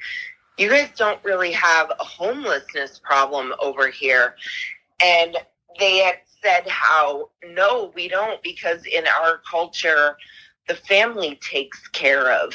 you 0.58 0.70
guys 0.70 0.90
don't 0.96 1.24
really 1.24 1.52
have 1.52 1.92
a 2.00 2.04
homelessness 2.04 3.00
problem 3.04 3.54
over 3.60 3.90
here. 3.90 4.36
And 5.04 5.38
they 5.80 5.98
had 5.98 6.20
said 6.42 6.68
how 6.68 7.30
no 7.46 7.92
we 7.96 8.08
don't 8.08 8.42
because 8.44 8.86
in 8.86 9.06
our 9.08 9.42
culture 9.50 10.16
the 10.68 10.75
family 10.75 11.38
takes 11.42 11.88
care 11.90 12.32
of 12.32 12.54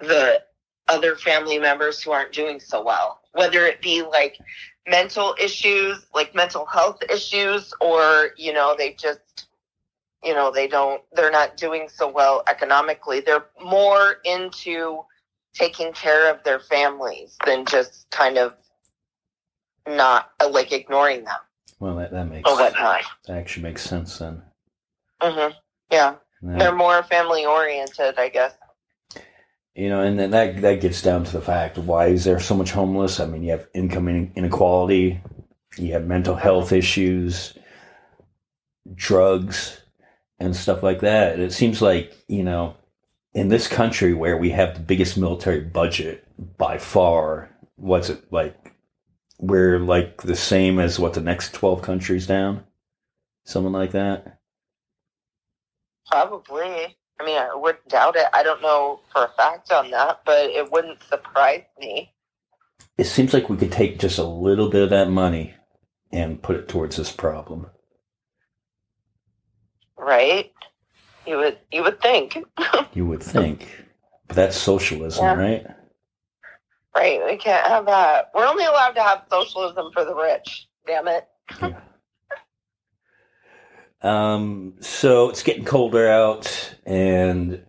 the 0.00 0.42
other 0.88 1.16
family 1.16 1.58
members 1.58 2.00
who 2.02 2.10
aren't 2.12 2.32
doing 2.32 2.58
so 2.60 2.82
well, 2.82 3.20
whether 3.32 3.64
it 3.66 3.80
be 3.82 4.02
like 4.02 4.38
mental 4.88 5.34
issues, 5.40 6.06
like 6.14 6.34
mental 6.34 6.64
health 6.66 7.02
issues, 7.10 7.74
or, 7.80 8.30
you 8.36 8.52
know, 8.52 8.74
they 8.78 8.94
just, 8.94 9.48
you 10.24 10.34
know, 10.34 10.50
they 10.50 10.66
don't, 10.66 11.02
they're 11.12 11.30
not 11.30 11.56
doing 11.56 11.88
so 11.92 12.08
well 12.10 12.42
economically. 12.48 13.20
They're 13.20 13.46
more 13.62 14.16
into 14.24 15.02
taking 15.54 15.92
care 15.92 16.32
of 16.32 16.42
their 16.44 16.60
families 16.60 17.36
than 17.44 17.66
just 17.66 18.08
kind 18.10 18.38
of 18.38 18.54
not 19.86 20.30
uh, 20.40 20.48
like 20.48 20.72
ignoring 20.72 21.24
them 21.24 21.38
Well, 21.80 21.96
that, 21.96 22.12
that 22.12 22.28
makes 22.28 22.48
or 22.48 22.56
whatnot. 22.56 23.02
that 23.26 23.36
actually 23.36 23.62
makes 23.64 23.82
sense 23.82 24.18
then. 24.18 24.42
hmm 25.20 25.50
Yeah. 25.90 26.14
Yeah. 26.42 26.58
They're 26.58 26.74
more 26.76 27.02
family 27.02 27.44
oriented, 27.44 28.18
I 28.18 28.28
guess. 28.28 28.54
You 29.78 29.88
know, 29.88 30.02
and 30.02 30.18
then 30.18 30.32
that 30.32 30.60
that 30.62 30.80
gets 30.80 31.02
down 31.02 31.22
to 31.22 31.30
the 31.30 31.40
fact 31.40 31.78
why 31.78 32.08
is 32.08 32.24
there 32.24 32.40
so 32.40 32.56
much 32.56 32.72
homeless? 32.72 33.20
I 33.20 33.26
mean, 33.26 33.44
you 33.44 33.52
have 33.52 33.68
income 33.74 34.08
inequality, 34.08 35.22
you 35.76 35.92
have 35.92 36.04
mental 36.04 36.34
health 36.34 36.72
issues, 36.72 37.56
drugs, 38.92 39.80
and 40.40 40.56
stuff 40.56 40.82
like 40.82 40.98
that. 41.02 41.34
And 41.34 41.44
it 41.44 41.52
seems 41.52 41.80
like 41.80 42.12
you 42.26 42.42
know, 42.42 42.76
in 43.34 43.50
this 43.50 43.68
country 43.68 44.14
where 44.14 44.36
we 44.36 44.50
have 44.50 44.74
the 44.74 44.80
biggest 44.80 45.16
military 45.16 45.60
budget 45.60 46.26
by 46.58 46.78
far, 46.78 47.48
what's 47.76 48.10
it 48.10 48.32
like? 48.32 48.74
We're 49.38 49.78
like 49.78 50.22
the 50.22 50.34
same 50.34 50.80
as 50.80 50.98
what 50.98 51.14
the 51.14 51.20
next 51.20 51.54
twelve 51.54 51.82
countries 51.82 52.26
down, 52.26 52.64
something 53.44 53.70
like 53.70 53.92
that. 53.92 54.40
Probably. 56.10 56.97
I 57.20 57.24
mean, 57.24 57.38
I 57.38 57.54
wouldn't 57.54 57.88
doubt 57.88 58.16
it. 58.16 58.26
I 58.32 58.42
don't 58.42 58.62
know 58.62 59.00
for 59.12 59.24
a 59.24 59.28
fact 59.36 59.72
on 59.72 59.90
that, 59.90 60.20
but 60.24 60.50
it 60.50 60.70
wouldn't 60.70 61.02
surprise 61.02 61.64
me. 61.78 62.12
It 62.96 63.04
seems 63.04 63.32
like 63.34 63.48
we 63.48 63.56
could 63.56 63.72
take 63.72 63.98
just 63.98 64.18
a 64.18 64.24
little 64.24 64.70
bit 64.70 64.82
of 64.82 64.90
that 64.90 65.10
money 65.10 65.54
and 66.12 66.42
put 66.42 66.56
it 66.56 66.68
towards 66.68 66.96
this 66.96 67.10
problem. 67.12 67.66
Right? 69.96 70.52
You 71.26 71.38
would 71.38 71.58
you 71.70 71.82
would 71.82 72.00
think. 72.00 72.38
You 72.94 73.06
would 73.06 73.22
think. 73.22 73.68
But 74.26 74.36
that's 74.36 74.56
socialism, 74.56 75.24
Yeah. 75.24 75.34
right? 75.34 75.66
right, 76.96 77.20
we 77.24 77.36
can't 77.36 77.66
have 77.66 77.86
that. 77.86 78.30
We're 78.34 78.46
only 78.46 78.64
allowed 78.64 78.92
to 78.92 79.02
have 79.02 79.24
socialism 79.30 79.90
for 79.92 80.04
the 80.04 80.14
rich. 80.14 80.66
Damn 80.86 81.06
it. 81.08 81.28
Um, 84.02 84.74
so 84.80 85.28
it's 85.28 85.42
getting 85.42 85.64
colder 85.64 86.08
out, 86.08 86.74
and 86.86 87.62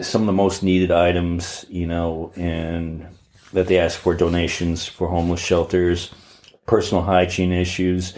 some 0.00 0.22
of 0.22 0.26
the 0.26 0.32
most 0.32 0.62
needed 0.62 0.90
items, 0.90 1.64
you 1.68 1.86
know, 1.86 2.32
and 2.36 3.06
that 3.52 3.66
they 3.66 3.78
ask 3.78 3.98
for 3.98 4.14
donations 4.14 4.86
for 4.86 5.08
homeless 5.08 5.40
shelters, 5.40 6.10
personal 6.66 7.02
hygiene 7.02 7.52
issues, 7.52 8.14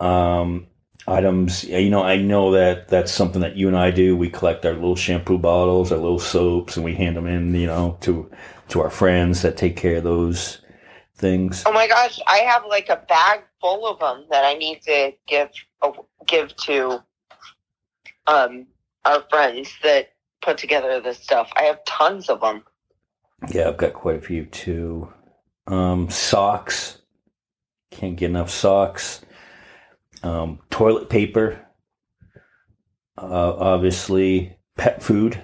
um, 0.00 0.66
items. 1.06 1.64
You 1.64 1.90
know, 1.90 2.02
I 2.02 2.16
know 2.16 2.52
that 2.52 2.88
that's 2.88 3.12
something 3.12 3.40
that 3.40 3.56
you 3.56 3.68
and 3.68 3.76
I 3.76 3.90
do. 3.90 4.16
We 4.16 4.30
collect 4.30 4.66
our 4.66 4.74
little 4.74 4.96
shampoo 4.96 5.38
bottles, 5.38 5.90
our 5.90 5.98
little 5.98 6.18
soaps, 6.18 6.76
and 6.76 6.84
we 6.84 6.94
hand 6.94 7.16
them 7.16 7.26
in, 7.26 7.54
you 7.54 7.66
know, 7.66 7.96
to 8.02 8.30
to 8.68 8.80
our 8.80 8.90
friends 8.90 9.42
that 9.42 9.56
take 9.56 9.76
care 9.76 9.96
of 9.96 10.04
those 10.04 10.58
things. 11.18 11.62
Oh 11.66 11.72
my 11.72 11.88
gosh, 11.88 12.18
I 12.26 12.38
have 12.38 12.64
like 12.68 12.88
a 12.88 13.02
bag 13.08 13.40
full 13.60 13.86
of 13.86 13.98
them 13.98 14.24
that 14.30 14.44
I 14.44 14.54
need 14.54 14.82
to 14.82 15.12
give 15.26 15.50
give 16.26 16.54
to 16.56 17.02
um 18.26 18.66
our 19.04 19.24
friends 19.30 19.70
that 19.82 20.10
put 20.42 20.58
together 20.58 21.00
this 21.00 21.18
stuff. 21.18 21.50
I 21.56 21.62
have 21.62 21.84
tons 21.84 22.28
of 22.28 22.40
them. 22.40 22.62
Yeah, 23.50 23.68
I've 23.68 23.76
got 23.76 23.92
quite 23.92 24.16
a 24.16 24.20
few 24.20 24.46
too. 24.46 25.12
Um, 25.66 26.10
socks. 26.10 26.98
Can't 27.90 28.16
get 28.16 28.30
enough 28.30 28.50
socks. 28.50 29.20
Um, 30.22 30.60
toilet 30.70 31.08
paper. 31.08 31.64
Uh, 33.16 33.54
obviously, 33.54 34.56
pet 34.76 35.02
food. 35.02 35.42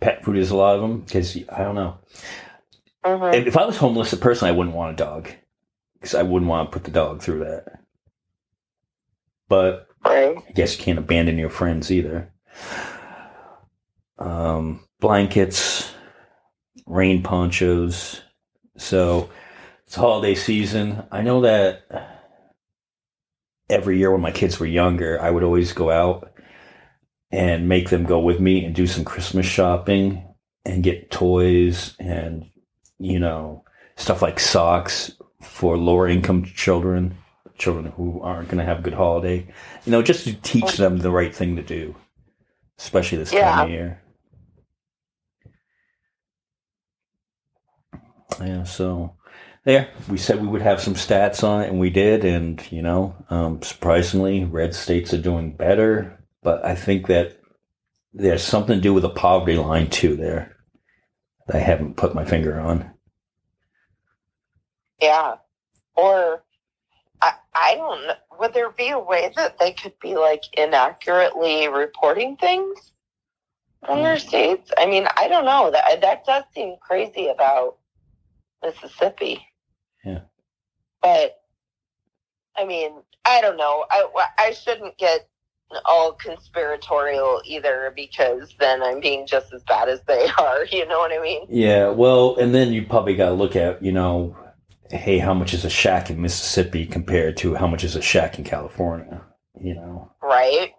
Pet 0.00 0.24
food 0.24 0.36
is 0.36 0.50
a 0.50 0.56
lot 0.56 0.76
of 0.76 0.82
them 0.82 1.00
because 1.00 1.36
I 1.48 1.64
don't 1.64 1.74
know. 1.74 1.98
Mhm. 3.04 3.34
If 3.34 3.46
if 3.48 3.56
I 3.56 3.64
was 3.66 3.76
homeless, 3.76 4.12
a 4.12 4.16
person 4.16 4.48
I 4.48 4.52
wouldn't 4.52 4.76
want 4.76 4.92
a 4.92 4.96
dog 5.04 5.30
because 5.94 6.14
I 6.14 6.22
wouldn't 6.22 6.48
want 6.48 6.70
to 6.70 6.72
put 6.72 6.84
the 6.84 6.90
dog 6.90 7.22
through 7.22 7.40
that. 7.40 7.80
But 9.48 9.88
Right. 10.04 10.36
I 10.36 10.52
guess 10.52 10.76
you 10.76 10.84
can't 10.84 10.98
abandon 10.98 11.38
your 11.38 11.48
friends 11.50 11.90
either. 11.90 12.30
Um, 14.18 14.84
blankets, 15.00 15.92
rain 16.86 17.22
ponchos. 17.22 18.20
So 18.76 19.30
it's 19.86 19.94
holiday 19.94 20.34
season. 20.34 21.04
I 21.10 21.22
know 21.22 21.40
that 21.42 21.82
every 23.70 23.98
year 23.98 24.12
when 24.12 24.20
my 24.20 24.30
kids 24.30 24.60
were 24.60 24.66
younger, 24.66 25.20
I 25.20 25.30
would 25.30 25.42
always 25.42 25.72
go 25.72 25.90
out 25.90 26.32
and 27.30 27.68
make 27.68 27.90
them 27.90 28.04
go 28.04 28.20
with 28.20 28.40
me 28.40 28.64
and 28.64 28.74
do 28.74 28.86
some 28.86 29.04
Christmas 29.04 29.46
shopping 29.46 30.22
and 30.64 30.82
get 30.84 31.10
toys 31.10 31.96
and, 31.98 32.44
you 32.98 33.18
know, 33.18 33.64
stuff 33.96 34.22
like 34.22 34.40
socks 34.40 35.12
for 35.42 35.76
lower 35.76 36.08
income 36.08 36.44
children, 36.44 37.16
children 37.58 37.92
who 37.96 38.20
aren't 38.20 38.48
going 38.48 38.58
to 38.58 38.64
have 38.64 38.80
a 38.80 38.82
good 38.82 38.94
holiday 38.94 39.46
you 39.84 39.92
know, 39.92 40.02
just 40.02 40.24
to 40.24 40.34
teach 40.34 40.76
them 40.76 40.98
the 40.98 41.10
right 41.10 41.34
thing 41.34 41.56
to 41.56 41.62
do, 41.62 41.94
especially 42.78 43.18
this 43.18 43.32
Yeah. 43.32 43.50
time 43.50 43.64
of 43.66 43.70
year. 43.70 44.00
Yeah, 48.40 48.64
so 48.64 49.14
there, 49.64 49.88
we 50.08 50.16
said 50.18 50.40
we 50.40 50.48
would 50.48 50.62
have 50.62 50.80
some 50.80 50.94
stats 50.94 51.44
on 51.44 51.62
it, 51.62 51.70
and 51.70 51.78
we 51.78 51.90
did. 51.90 52.24
And 52.24 52.60
you 52.72 52.82
know, 52.82 53.14
um, 53.30 53.62
surprisingly, 53.62 54.44
red 54.44 54.74
states 54.74 55.14
are 55.14 55.18
doing 55.18 55.52
better. 55.52 56.18
But 56.42 56.64
I 56.64 56.74
think 56.74 57.06
that 57.06 57.38
there's 58.12 58.42
something 58.42 58.76
to 58.76 58.82
do 58.82 58.92
with 58.92 59.02
the 59.02 59.10
poverty 59.10 59.56
line 59.56 59.88
too. 59.88 60.16
There, 60.16 60.53
I 61.52 61.58
haven't 61.58 61.96
put 61.96 62.14
my 62.14 62.24
finger 62.24 62.58
on. 62.58 62.90
Yeah. 65.00 65.36
Or 65.96 66.42
I 67.20 67.34
I 67.54 67.74
don't 67.76 68.06
know. 68.06 68.14
Would 68.40 68.54
there 68.54 68.70
be 68.70 68.90
a 68.90 68.98
way 68.98 69.32
that 69.36 69.58
they 69.58 69.72
could 69.72 69.98
be 70.00 70.16
like 70.16 70.42
inaccurately 70.56 71.68
reporting 71.68 72.36
things 72.36 72.92
in 73.88 74.02
their 74.02 74.16
mm. 74.16 74.20
states? 74.20 74.70
I 74.78 74.86
mean, 74.86 75.06
I 75.16 75.28
don't 75.28 75.44
know. 75.44 75.70
That 75.70 76.00
that 76.00 76.24
does 76.24 76.44
seem 76.54 76.76
crazy 76.80 77.28
about 77.28 77.76
Mississippi. 78.62 79.46
Yeah. 80.04 80.20
But 81.02 81.40
I 82.56 82.64
mean, 82.64 83.02
I 83.24 83.40
don't 83.40 83.56
know. 83.56 83.84
I 83.90 84.06
I 84.38 84.52
shouldn't 84.52 84.96
get 84.98 85.28
all 85.84 86.12
conspiratorial 86.12 87.42
either 87.44 87.92
because 87.96 88.54
then 88.60 88.82
I'm 88.82 89.00
being 89.00 89.26
just 89.26 89.52
as 89.52 89.62
bad 89.64 89.88
as 89.88 90.00
they 90.06 90.26
are. 90.38 90.64
You 90.66 90.86
know 90.86 90.98
what 90.98 91.12
I 91.12 91.20
mean? 91.22 91.46
Yeah, 91.48 91.88
well, 91.90 92.36
and 92.36 92.54
then 92.54 92.72
you 92.72 92.86
probably 92.86 93.16
got 93.16 93.30
to 93.30 93.34
look 93.34 93.56
at, 93.56 93.82
you 93.82 93.92
know, 93.92 94.36
hey, 94.90 95.18
how 95.18 95.34
much 95.34 95.54
is 95.54 95.64
a 95.64 95.70
shack 95.70 96.10
in 96.10 96.20
Mississippi 96.20 96.86
compared 96.86 97.36
to 97.38 97.54
how 97.54 97.66
much 97.66 97.84
is 97.84 97.96
a 97.96 98.02
shack 98.02 98.38
in 98.38 98.44
California? 98.44 99.22
You 99.60 99.74
know, 99.74 100.10
Right. 100.22 100.72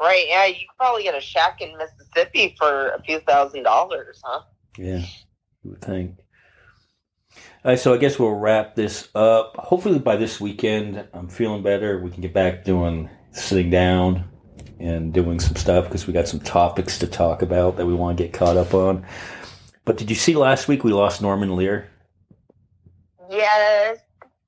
Right. 0.00 0.26
Yeah, 0.28 0.46
you 0.46 0.54
could 0.54 0.76
probably 0.78 1.02
get 1.02 1.16
a 1.16 1.20
shack 1.20 1.60
in 1.60 1.76
Mississippi 1.76 2.54
for 2.58 2.90
a 2.90 3.02
few 3.02 3.18
thousand 3.20 3.64
dollars, 3.64 4.20
huh? 4.24 4.42
yeah, 4.76 4.98
you 5.64 5.70
would 5.70 5.80
think. 5.82 6.18
All 7.64 7.72
right, 7.72 7.78
so 7.78 7.92
I 7.92 7.96
guess 7.96 8.18
we'll 8.18 8.30
wrap 8.34 8.76
this 8.76 9.08
up. 9.14 9.56
Hopefully 9.56 9.98
by 9.98 10.16
this 10.16 10.40
weekend, 10.40 11.04
I'm 11.12 11.28
feeling 11.28 11.62
better. 11.64 11.98
We 11.98 12.10
can 12.10 12.22
get 12.22 12.32
back 12.32 12.64
doing 12.64 13.10
sitting 13.38 13.70
down 13.70 14.24
and 14.80 15.12
doing 15.12 15.40
some 15.40 15.56
stuff 15.56 15.84
because 15.86 16.06
we 16.06 16.12
got 16.12 16.28
some 16.28 16.40
topics 16.40 16.98
to 16.98 17.06
talk 17.06 17.42
about 17.42 17.76
that 17.76 17.86
we 17.86 17.94
want 17.94 18.16
to 18.18 18.24
get 18.24 18.32
caught 18.32 18.56
up 18.56 18.74
on. 18.74 19.04
But 19.84 19.96
did 19.96 20.10
you 20.10 20.16
see 20.16 20.36
last 20.36 20.68
week 20.68 20.84
we 20.84 20.92
lost 20.92 21.22
Norman 21.22 21.56
Lear? 21.56 21.88
Yes. 23.30 23.98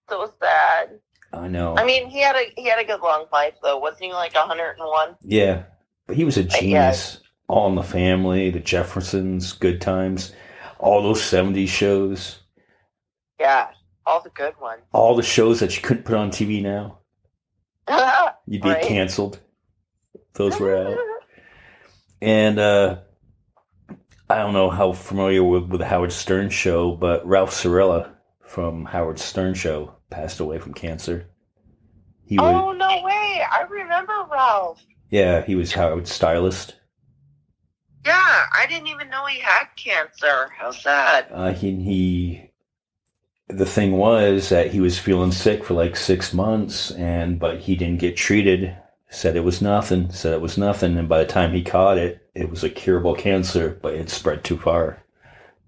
So 0.09 0.33
sad. 0.40 0.98
I 1.33 1.48
know. 1.48 1.76
I 1.76 1.85
mean, 1.85 2.09
he 2.09 2.20
had 2.20 2.35
a 2.37 2.53
he 2.57 2.66
had 2.68 2.79
a 2.81 2.85
good 2.85 3.00
long 3.00 3.26
life 3.33 3.55
though, 3.62 3.79
wasn't 3.79 4.05
he? 4.05 4.12
Like 4.12 4.35
101. 4.35 5.16
Yeah, 5.22 5.62
but 6.07 6.16
he 6.16 6.24
was 6.24 6.37
a 6.37 6.44
genius. 6.44 7.20
All 7.48 7.68
in 7.68 7.74
the 7.74 7.83
Family, 7.83 8.50
The 8.50 8.61
Jeffersons, 8.61 9.53
Good 9.53 9.81
Times, 9.81 10.33
all 10.79 11.03
those 11.03 11.20
'70s 11.20 11.66
shows, 11.68 12.38
Yeah, 13.40 13.68
all 14.07 14.22
the 14.22 14.31
good 14.31 14.55
ones. 14.61 14.83
all 14.92 15.16
the 15.16 15.22
shows 15.24 15.59
that 15.61 15.74
you 15.76 15.83
couldn't 15.83 16.05
put 16.05 16.14
on 16.16 16.31
TV 16.31 16.62
now. 16.62 16.99
You'd 18.46 18.62
be 18.62 18.68
Right. 18.68 18.83
canceled. 18.83 19.40
Those 20.35 20.59
were 20.61 20.76
out. 20.76 20.98
And 22.22 22.59
uh, 22.59 22.98
I 24.29 24.37
don't 24.37 24.53
know 24.53 24.68
how 24.68 24.92
familiar 24.92 25.42
with 25.42 25.68
with 25.70 25.81
the 25.81 25.87
Howard 25.87 26.12
Stern 26.12 26.50
show, 26.50 26.94
but 26.94 27.26
Ralph 27.26 27.50
Cirella 27.50 28.11
from 28.46 28.85
Howard 28.85 29.18
Stern 29.18 29.55
show 29.55 29.94
passed 30.11 30.38
away 30.38 30.59
from 30.59 30.74
cancer. 30.74 31.31
He 32.26 32.37
was, 32.37 32.55
oh 32.55 32.72
no 32.72 33.03
way! 33.03 33.42
I 33.50 33.62
remember 33.70 34.12
Ralph. 34.31 34.83
yeah, 35.09 35.40
he 35.40 35.55
was 35.55 35.72
Howard's 35.72 36.12
stylist. 36.12 36.76
Yeah, 38.05 38.12
I 38.55 38.66
didn't 38.68 38.88
even 38.88 39.09
know 39.09 39.24
he 39.24 39.40
had 39.40 39.64
cancer. 39.76 40.50
How 40.59 40.72
sad. 40.72 41.29
Uh, 41.33 41.53
he 41.55 41.74
he. 41.76 42.49
The 43.50 43.66
thing 43.66 43.92
was 43.92 44.48
that 44.50 44.70
he 44.70 44.80
was 44.80 44.98
feeling 44.98 45.32
sick 45.32 45.64
for 45.64 45.74
like 45.74 45.96
six 45.96 46.32
months, 46.32 46.90
and 46.92 47.38
but 47.38 47.58
he 47.60 47.76
didn't 47.76 48.00
get 48.00 48.16
treated. 48.16 48.76
Said 49.10 49.36
it 49.36 49.40
was 49.44 49.60
nothing. 49.60 50.10
Said 50.12 50.34
it 50.34 50.40
was 50.40 50.56
nothing, 50.58 50.96
and 50.96 51.08
by 51.08 51.18
the 51.18 51.30
time 51.30 51.52
he 51.52 51.62
caught 51.64 51.98
it, 51.98 52.28
it 52.34 52.48
was 52.48 52.62
a 52.64 52.70
curable 52.70 53.14
cancer, 53.14 53.78
but 53.82 53.94
it 53.94 54.08
spread 54.10 54.44
too 54.44 54.56
far. 54.58 55.02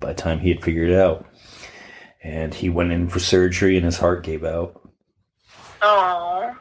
By 0.00 0.08
the 0.12 0.20
time 0.22 0.40
he 0.40 0.48
had 0.50 0.62
figured 0.62 0.90
it 0.90 0.98
out, 0.98 1.26
and 2.22 2.54
he 2.54 2.68
went 2.68 2.92
in 2.92 3.08
for 3.08 3.18
surgery, 3.18 3.76
and 3.76 3.84
his 3.84 3.98
heart 3.98 4.22
gave 4.24 4.44
out. 4.44 4.80
Oh, 5.82 6.56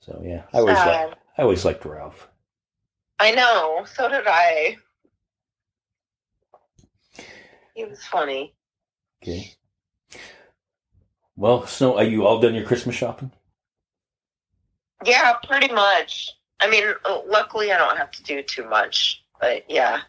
So 0.00 0.20
yeah, 0.24 0.44
I 0.52 0.58
always 0.58 0.76
sad. 0.78 1.10
like 1.10 1.18
I 1.38 1.42
always 1.42 1.64
liked 1.64 1.84
Ralph. 1.84 2.28
I 3.18 3.32
know. 3.32 3.84
So 3.86 4.08
did 4.08 4.24
I. 4.26 4.76
He 7.74 7.84
was 7.84 8.04
funny. 8.04 8.54
Okay. 9.22 9.54
Well, 11.42 11.66
so 11.66 11.98
are 11.98 12.04
you 12.04 12.24
all 12.24 12.38
done 12.38 12.54
your 12.54 12.62
Christmas 12.62 12.94
shopping? 12.94 13.32
Yeah, 15.04 15.32
pretty 15.44 15.74
much. 15.74 16.30
I 16.60 16.70
mean, 16.70 16.84
luckily 17.26 17.72
I 17.72 17.78
don't 17.78 17.96
have 17.96 18.12
to 18.12 18.22
do 18.22 18.44
too 18.44 18.68
much, 18.68 19.24
but 19.40 19.68
yeah. 19.68 20.02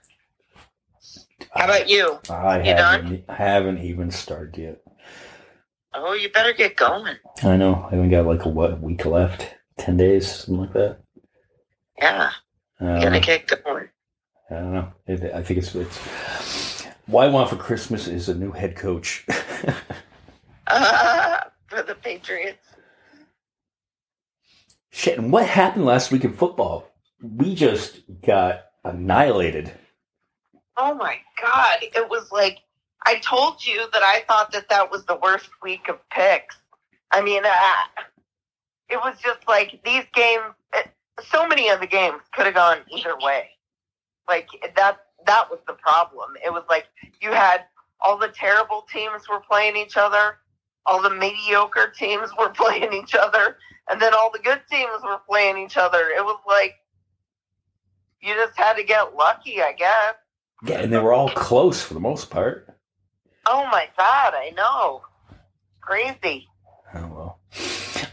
How 1.50 1.66
about 1.66 1.90
you? 1.90 2.20
I 2.30 2.60
You 2.60 2.76
haven't 2.76 3.28
haven't 3.32 3.80
even 3.80 4.12
started 4.12 4.62
yet. 4.62 4.84
Oh, 5.96 6.14
you 6.14 6.30
better 6.30 6.54
get 6.54 6.76
going. 6.76 7.16
I 7.42 7.58
know. 7.58 7.88
I 7.88 7.96
haven't 7.96 8.12
got 8.12 8.28
like 8.28 8.46
a 8.46 8.50
what 8.50 8.80
week 8.80 9.04
left, 9.04 9.56
ten 9.80 9.98
days, 9.98 10.32
something 10.32 10.60
like 10.60 10.74
that. 10.74 11.00
Yeah, 11.98 12.30
you 12.80 13.02
gotta 13.02 13.20
get 13.20 13.48
going. 13.64 13.90
I 14.52 14.54
don't 14.54 14.74
know. 14.74 14.94
I 15.08 15.42
think 15.42 15.58
it's 15.58 15.74
it's. 15.74 15.98
What 17.08 17.26
I 17.26 17.30
want 17.30 17.50
for 17.50 17.56
Christmas 17.56 18.08
is 18.08 18.30
a 18.30 18.36
new 18.36 18.52
head 18.52 18.76
coach. 18.76 19.26
Uh, 20.74 21.40
for 21.68 21.84
the 21.84 21.96
Patriots. 21.96 22.68
Shit! 24.90 25.18
And 25.18 25.32
what 25.32 25.48
happened 25.48 25.86
last 25.86 26.12
week 26.12 26.24
in 26.24 26.34
football? 26.34 26.88
We 27.22 27.56
just 27.56 28.02
got 28.26 28.66
annihilated. 28.84 29.72
Oh 30.78 30.94
my 30.94 31.18
god, 31.42 31.80
it 31.82 32.10
was 32.10 32.32
like 32.32 32.60
I 33.06 33.20
told 33.20 33.66
you 33.66 33.86
that 33.92 34.04
I 34.04 34.24
thought 34.28 34.52
that 34.52 34.70
that 34.70 34.92
was 34.92 35.06
the 35.06 35.16
worst 35.22 35.50
week 35.62 35.90
of 35.90 35.98
picks. 36.10 36.56
I 37.12 37.22
mean, 37.22 37.44
uh, 37.46 38.02
it 38.90 38.98
was 38.98 39.18
just 39.22 39.48
like 39.48 39.80
these 39.84 40.04
games. 40.14 40.54
So 41.32 41.48
many 41.48 41.70
of 41.70 41.80
the 41.80 41.88
games 41.88 42.22
could 42.34 42.46
have 42.46 42.56
gone 42.56 42.78
either 42.96 43.16
way. 43.22 43.50
Like 44.28 44.48
that. 44.76 44.98
That 45.26 45.50
was 45.50 45.60
the 45.68 45.74
problem. 45.74 46.32
It 46.46 46.52
was 46.52 46.64
like 46.70 46.88
you 47.22 47.32
had 47.32 47.64
all 48.02 48.18
the 48.18 48.28
terrible 48.28 48.86
teams 48.92 49.30
were 49.30 49.40
playing 49.40 49.78
each 49.78 49.96
other, 49.96 50.40
all 50.86 51.02
the 51.02 51.10
mediocre 51.10 51.92
teams 51.96 52.30
were 52.38 52.50
playing 52.56 52.94
each 52.94 53.16
other, 53.16 53.58
and 53.90 54.02
then 54.02 54.14
all 54.14 54.32
the 54.32 54.40
good 54.40 54.62
teams 54.70 55.02
were 55.04 55.20
playing 55.28 55.58
each 55.58 55.78
other. 55.78 56.10
It 56.16 56.24
was 56.24 56.40
like 56.48 56.76
you 58.22 58.34
just 58.36 58.58
had 58.58 58.76
to 58.76 58.84
get 58.84 59.16
lucky, 59.16 59.62
I 59.62 59.74
guess. 59.74 60.16
Yeah, 60.66 60.80
and 60.80 60.94
they 60.94 61.00
were 61.00 61.14
all 61.14 61.30
close 61.30 61.82
for 61.82 61.94
the 61.94 62.00
most 62.00 62.30
part. 62.30 62.68
Oh 63.46 63.66
my 63.66 63.90
god, 63.98 64.34
I 64.34 64.52
know. 64.56 65.02
Crazy. 65.82 66.48
Oh 66.94 67.08
well. 67.08 67.40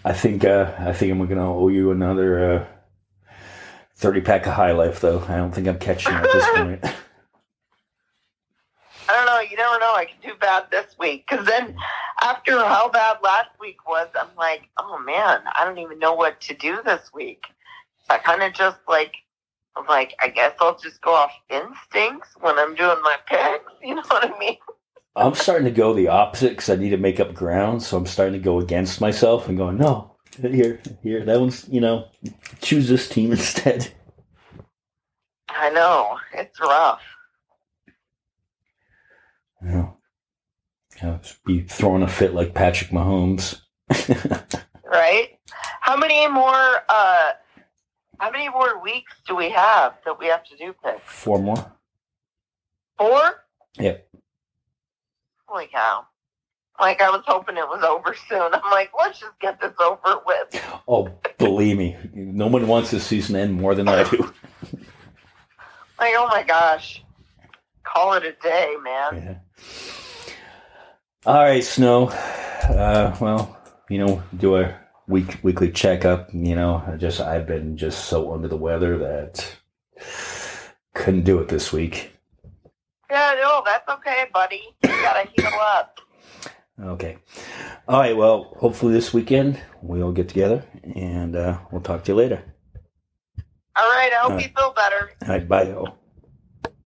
I 0.05 0.13
think 0.13 0.45
uh, 0.45 0.73
I 0.79 0.93
think 0.93 1.13
I'm 1.13 1.25
gonna 1.27 1.55
owe 1.55 1.69
you 1.69 1.91
another 1.91 2.53
uh, 2.53 2.67
thirty 3.97 4.21
pack 4.21 4.47
of 4.47 4.55
High 4.55 4.73
Life, 4.73 5.01
though. 5.01 5.21
I 5.29 5.37
don't 5.37 5.55
think 5.55 5.69
I'm 5.69 5.79
catching 5.79 6.13
at 6.13 6.25
this 6.25 6.47
point. 6.57 6.85
I 9.09 9.17
don't 9.17 9.27
know. 9.27 9.41
You 9.41 9.57
never 9.57 9.79
know. 9.79 9.95
I 9.95 10.07
can 10.07 10.17
do 10.23 10.37
bad 10.41 10.71
this 10.71 10.97
week. 10.99 11.27
Because 11.29 11.47
then, 11.47 11.77
after 12.23 12.53
how 12.59 12.89
bad 12.89 13.19
last 13.23 13.51
week 13.61 13.89
was, 13.89 14.09
I'm 14.15 14.35
like, 14.37 14.69
oh 14.79 14.99
man, 14.99 15.41
I 15.59 15.65
don't 15.65 15.79
even 15.79 15.99
know 15.99 16.15
what 16.15 16.41
to 16.43 16.55
do 16.55 16.81
this 16.85 17.11
week. 17.15 17.45
I 18.09 18.19
kind 18.19 18.43
of 18.43 18.53
just 18.53 18.79
like, 18.89 19.15
I'm 19.77 19.87
like, 19.87 20.15
I 20.21 20.29
guess 20.29 20.55
I'll 20.61 20.79
just 20.79 21.01
go 21.01 21.15
off 21.15 21.33
instincts 21.49 22.31
when 22.41 22.59
I'm 22.59 22.75
doing 22.75 23.01
my 23.03 23.17
picks. 23.27 23.65
You 23.83 23.95
know 23.95 24.03
what 24.09 24.31
I 24.31 24.39
mean? 24.39 24.59
I'm 25.17 25.35
starting 25.35 25.65
to 25.65 25.71
go 25.71 25.95
the 25.95 26.09
opposite 26.09 26.51
because 26.51 26.69
I 26.71 26.77
need 26.77 26.91
to 26.91 26.99
make 26.99 27.19
up 27.19 27.35
ground. 27.35 27.83
So 27.83 27.97
I'm 27.97 28.07
starting 28.07 28.35
to 28.35 28.45
go 28.45 28.61
against 28.61 29.01
myself 29.01 29.49
and 29.49 29.57
going, 29.57 29.79
no, 29.79 30.17
here, 30.39 30.81
here, 31.03 31.25
that 31.25 31.41
one's, 31.41 31.67
you 31.69 31.81
know, 31.81 32.09
choose 32.61 32.89
this 32.89 33.09
team 33.09 33.33
instead. 33.33 33.93
I 35.49 35.71
know. 35.71 36.19
It's 36.35 36.61
rough. 36.61 37.01
You 41.01 41.09
know, 41.09 41.21
be 41.47 41.61
throwing 41.63 42.03
a 42.03 42.09
fit 42.09 42.35
like 42.35 42.55
Patrick 42.55 42.91
Mahomes. 42.91 43.61
Right? 44.91 45.39
How 45.81 45.97
many 45.97 46.27
more, 46.27 46.83
uh, 46.89 47.31
how 48.19 48.31
many 48.31 48.49
more 48.49 48.83
weeks 48.83 49.13
do 49.27 49.37
we 49.37 49.49
have 49.51 49.95
that 50.05 50.19
we 50.19 50.27
have 50.27 50.43
to 50.45 50.57
do 50.57 50.75
picks? 50.85 51.01
Four 51.05 51.39
more. 51.41 51.73
Four? 52.99 53.45
Yep. 53.79 54.09
Holy 55.47 55.69
cow. 55.69 56.07
Like, 56.81 57.01
I 57.01 57.11
was 57.11 57.23
hoping 57.25 57.57
it 57.57 57.69
was 57.69 57.85
over 57.85 58.17
soon. 58.29 58.53
I'm 58.53 58.71
like, 58.73 58.91
let's 58.99 59.21
just 59.21 59.39
get 59.41 59.61
this 59.61 59.75
over 59.81 60.21
with. 60.27 60.61
Oh, 60.89 61.09
believe 61.39 61.79
me, 61.79 61.97
no 62.13 62.49
one 62.49 62.67
wants 62.67 62.91
this 62.91 63.07
season 63.07 63.35
to 63.35 63.41
end 63.43 63.55
more 63.55 63.77
than 63.77 63.87
I 63.87 64.03
do. 64.05 64.33
Like, 66.01 66.15
oh 66.17 66.29
my 66.29 66.43
gosh. 66.43 67.05
Call 67.85 68.15
it 68.15 68.25
a 68.25 68.33
day, 68.43 68.75
man. 68.83 69.17
Yeah. 69.17 69.63
All 71.27 71.35
right, 71.35 71.63
Snow. 71.63 72.09
Uh, 72.09 73.15
well, 73.21 73.59
you 73.91 73.99
know, 73.99 74.23
do 74.39 74.57
a 74.57 74.75
week 75.07 75.39
weekly 75.43 75.71
checkup. 75.71 76.33
You 76.33 76.55
know, 76.55 76.83
I 76.87 76.97
just 76.97 77.21
I've 77.21 77.47
been 77.47 77.77
just 77.77 78.07
so 78.07 78.33
under 78.33 78.49
the 78.49 78.57
weather 78.57 78.97
that 78.97 79.57
couldn't 80.95 81.25
do 81.25 81.39
it 81.41 81.49
this 81.49 81.75
week. 81.75 82.13
Yeah, 83.11 83.35
no, 83.39 83.63
that's 83.67 83.87
okay, 83.89 84.29
buddy. 84.33 84.63
You 84.83 84.89
gotta 84.89 85.29
heal 85.37 85.51
up. 85.61 86.01
Okay. 86.81 87.19
All 87.87 88.01
right. 88.01 88.17
Well, 88.17 88.55
hopefully 88.59 88.95
this 88.95 89.13
weekend 89.13 89.61
we'll 89.83 90.13
get 90.13 90.31
together 90.31 90.65
and 90.97 91.37
uh, 91.37 91.59
we'll 91.71 91.83
talk 91.83 92.03
to 92.05 92.13
you 92.13 92.17
later. 92.17 92.43
All 93.77 93.91
right, 93.91 94.11
I 94.11 94.21
hope 94.23 94.33
All 94.33 94.41
you 94.41 94.49
feel 94.57 94.73
better. 94.73 95.11
All 95.23 95.29
right. 95.29 95.47
Bye. 95.47 95.65
y'all. 95.65 96.00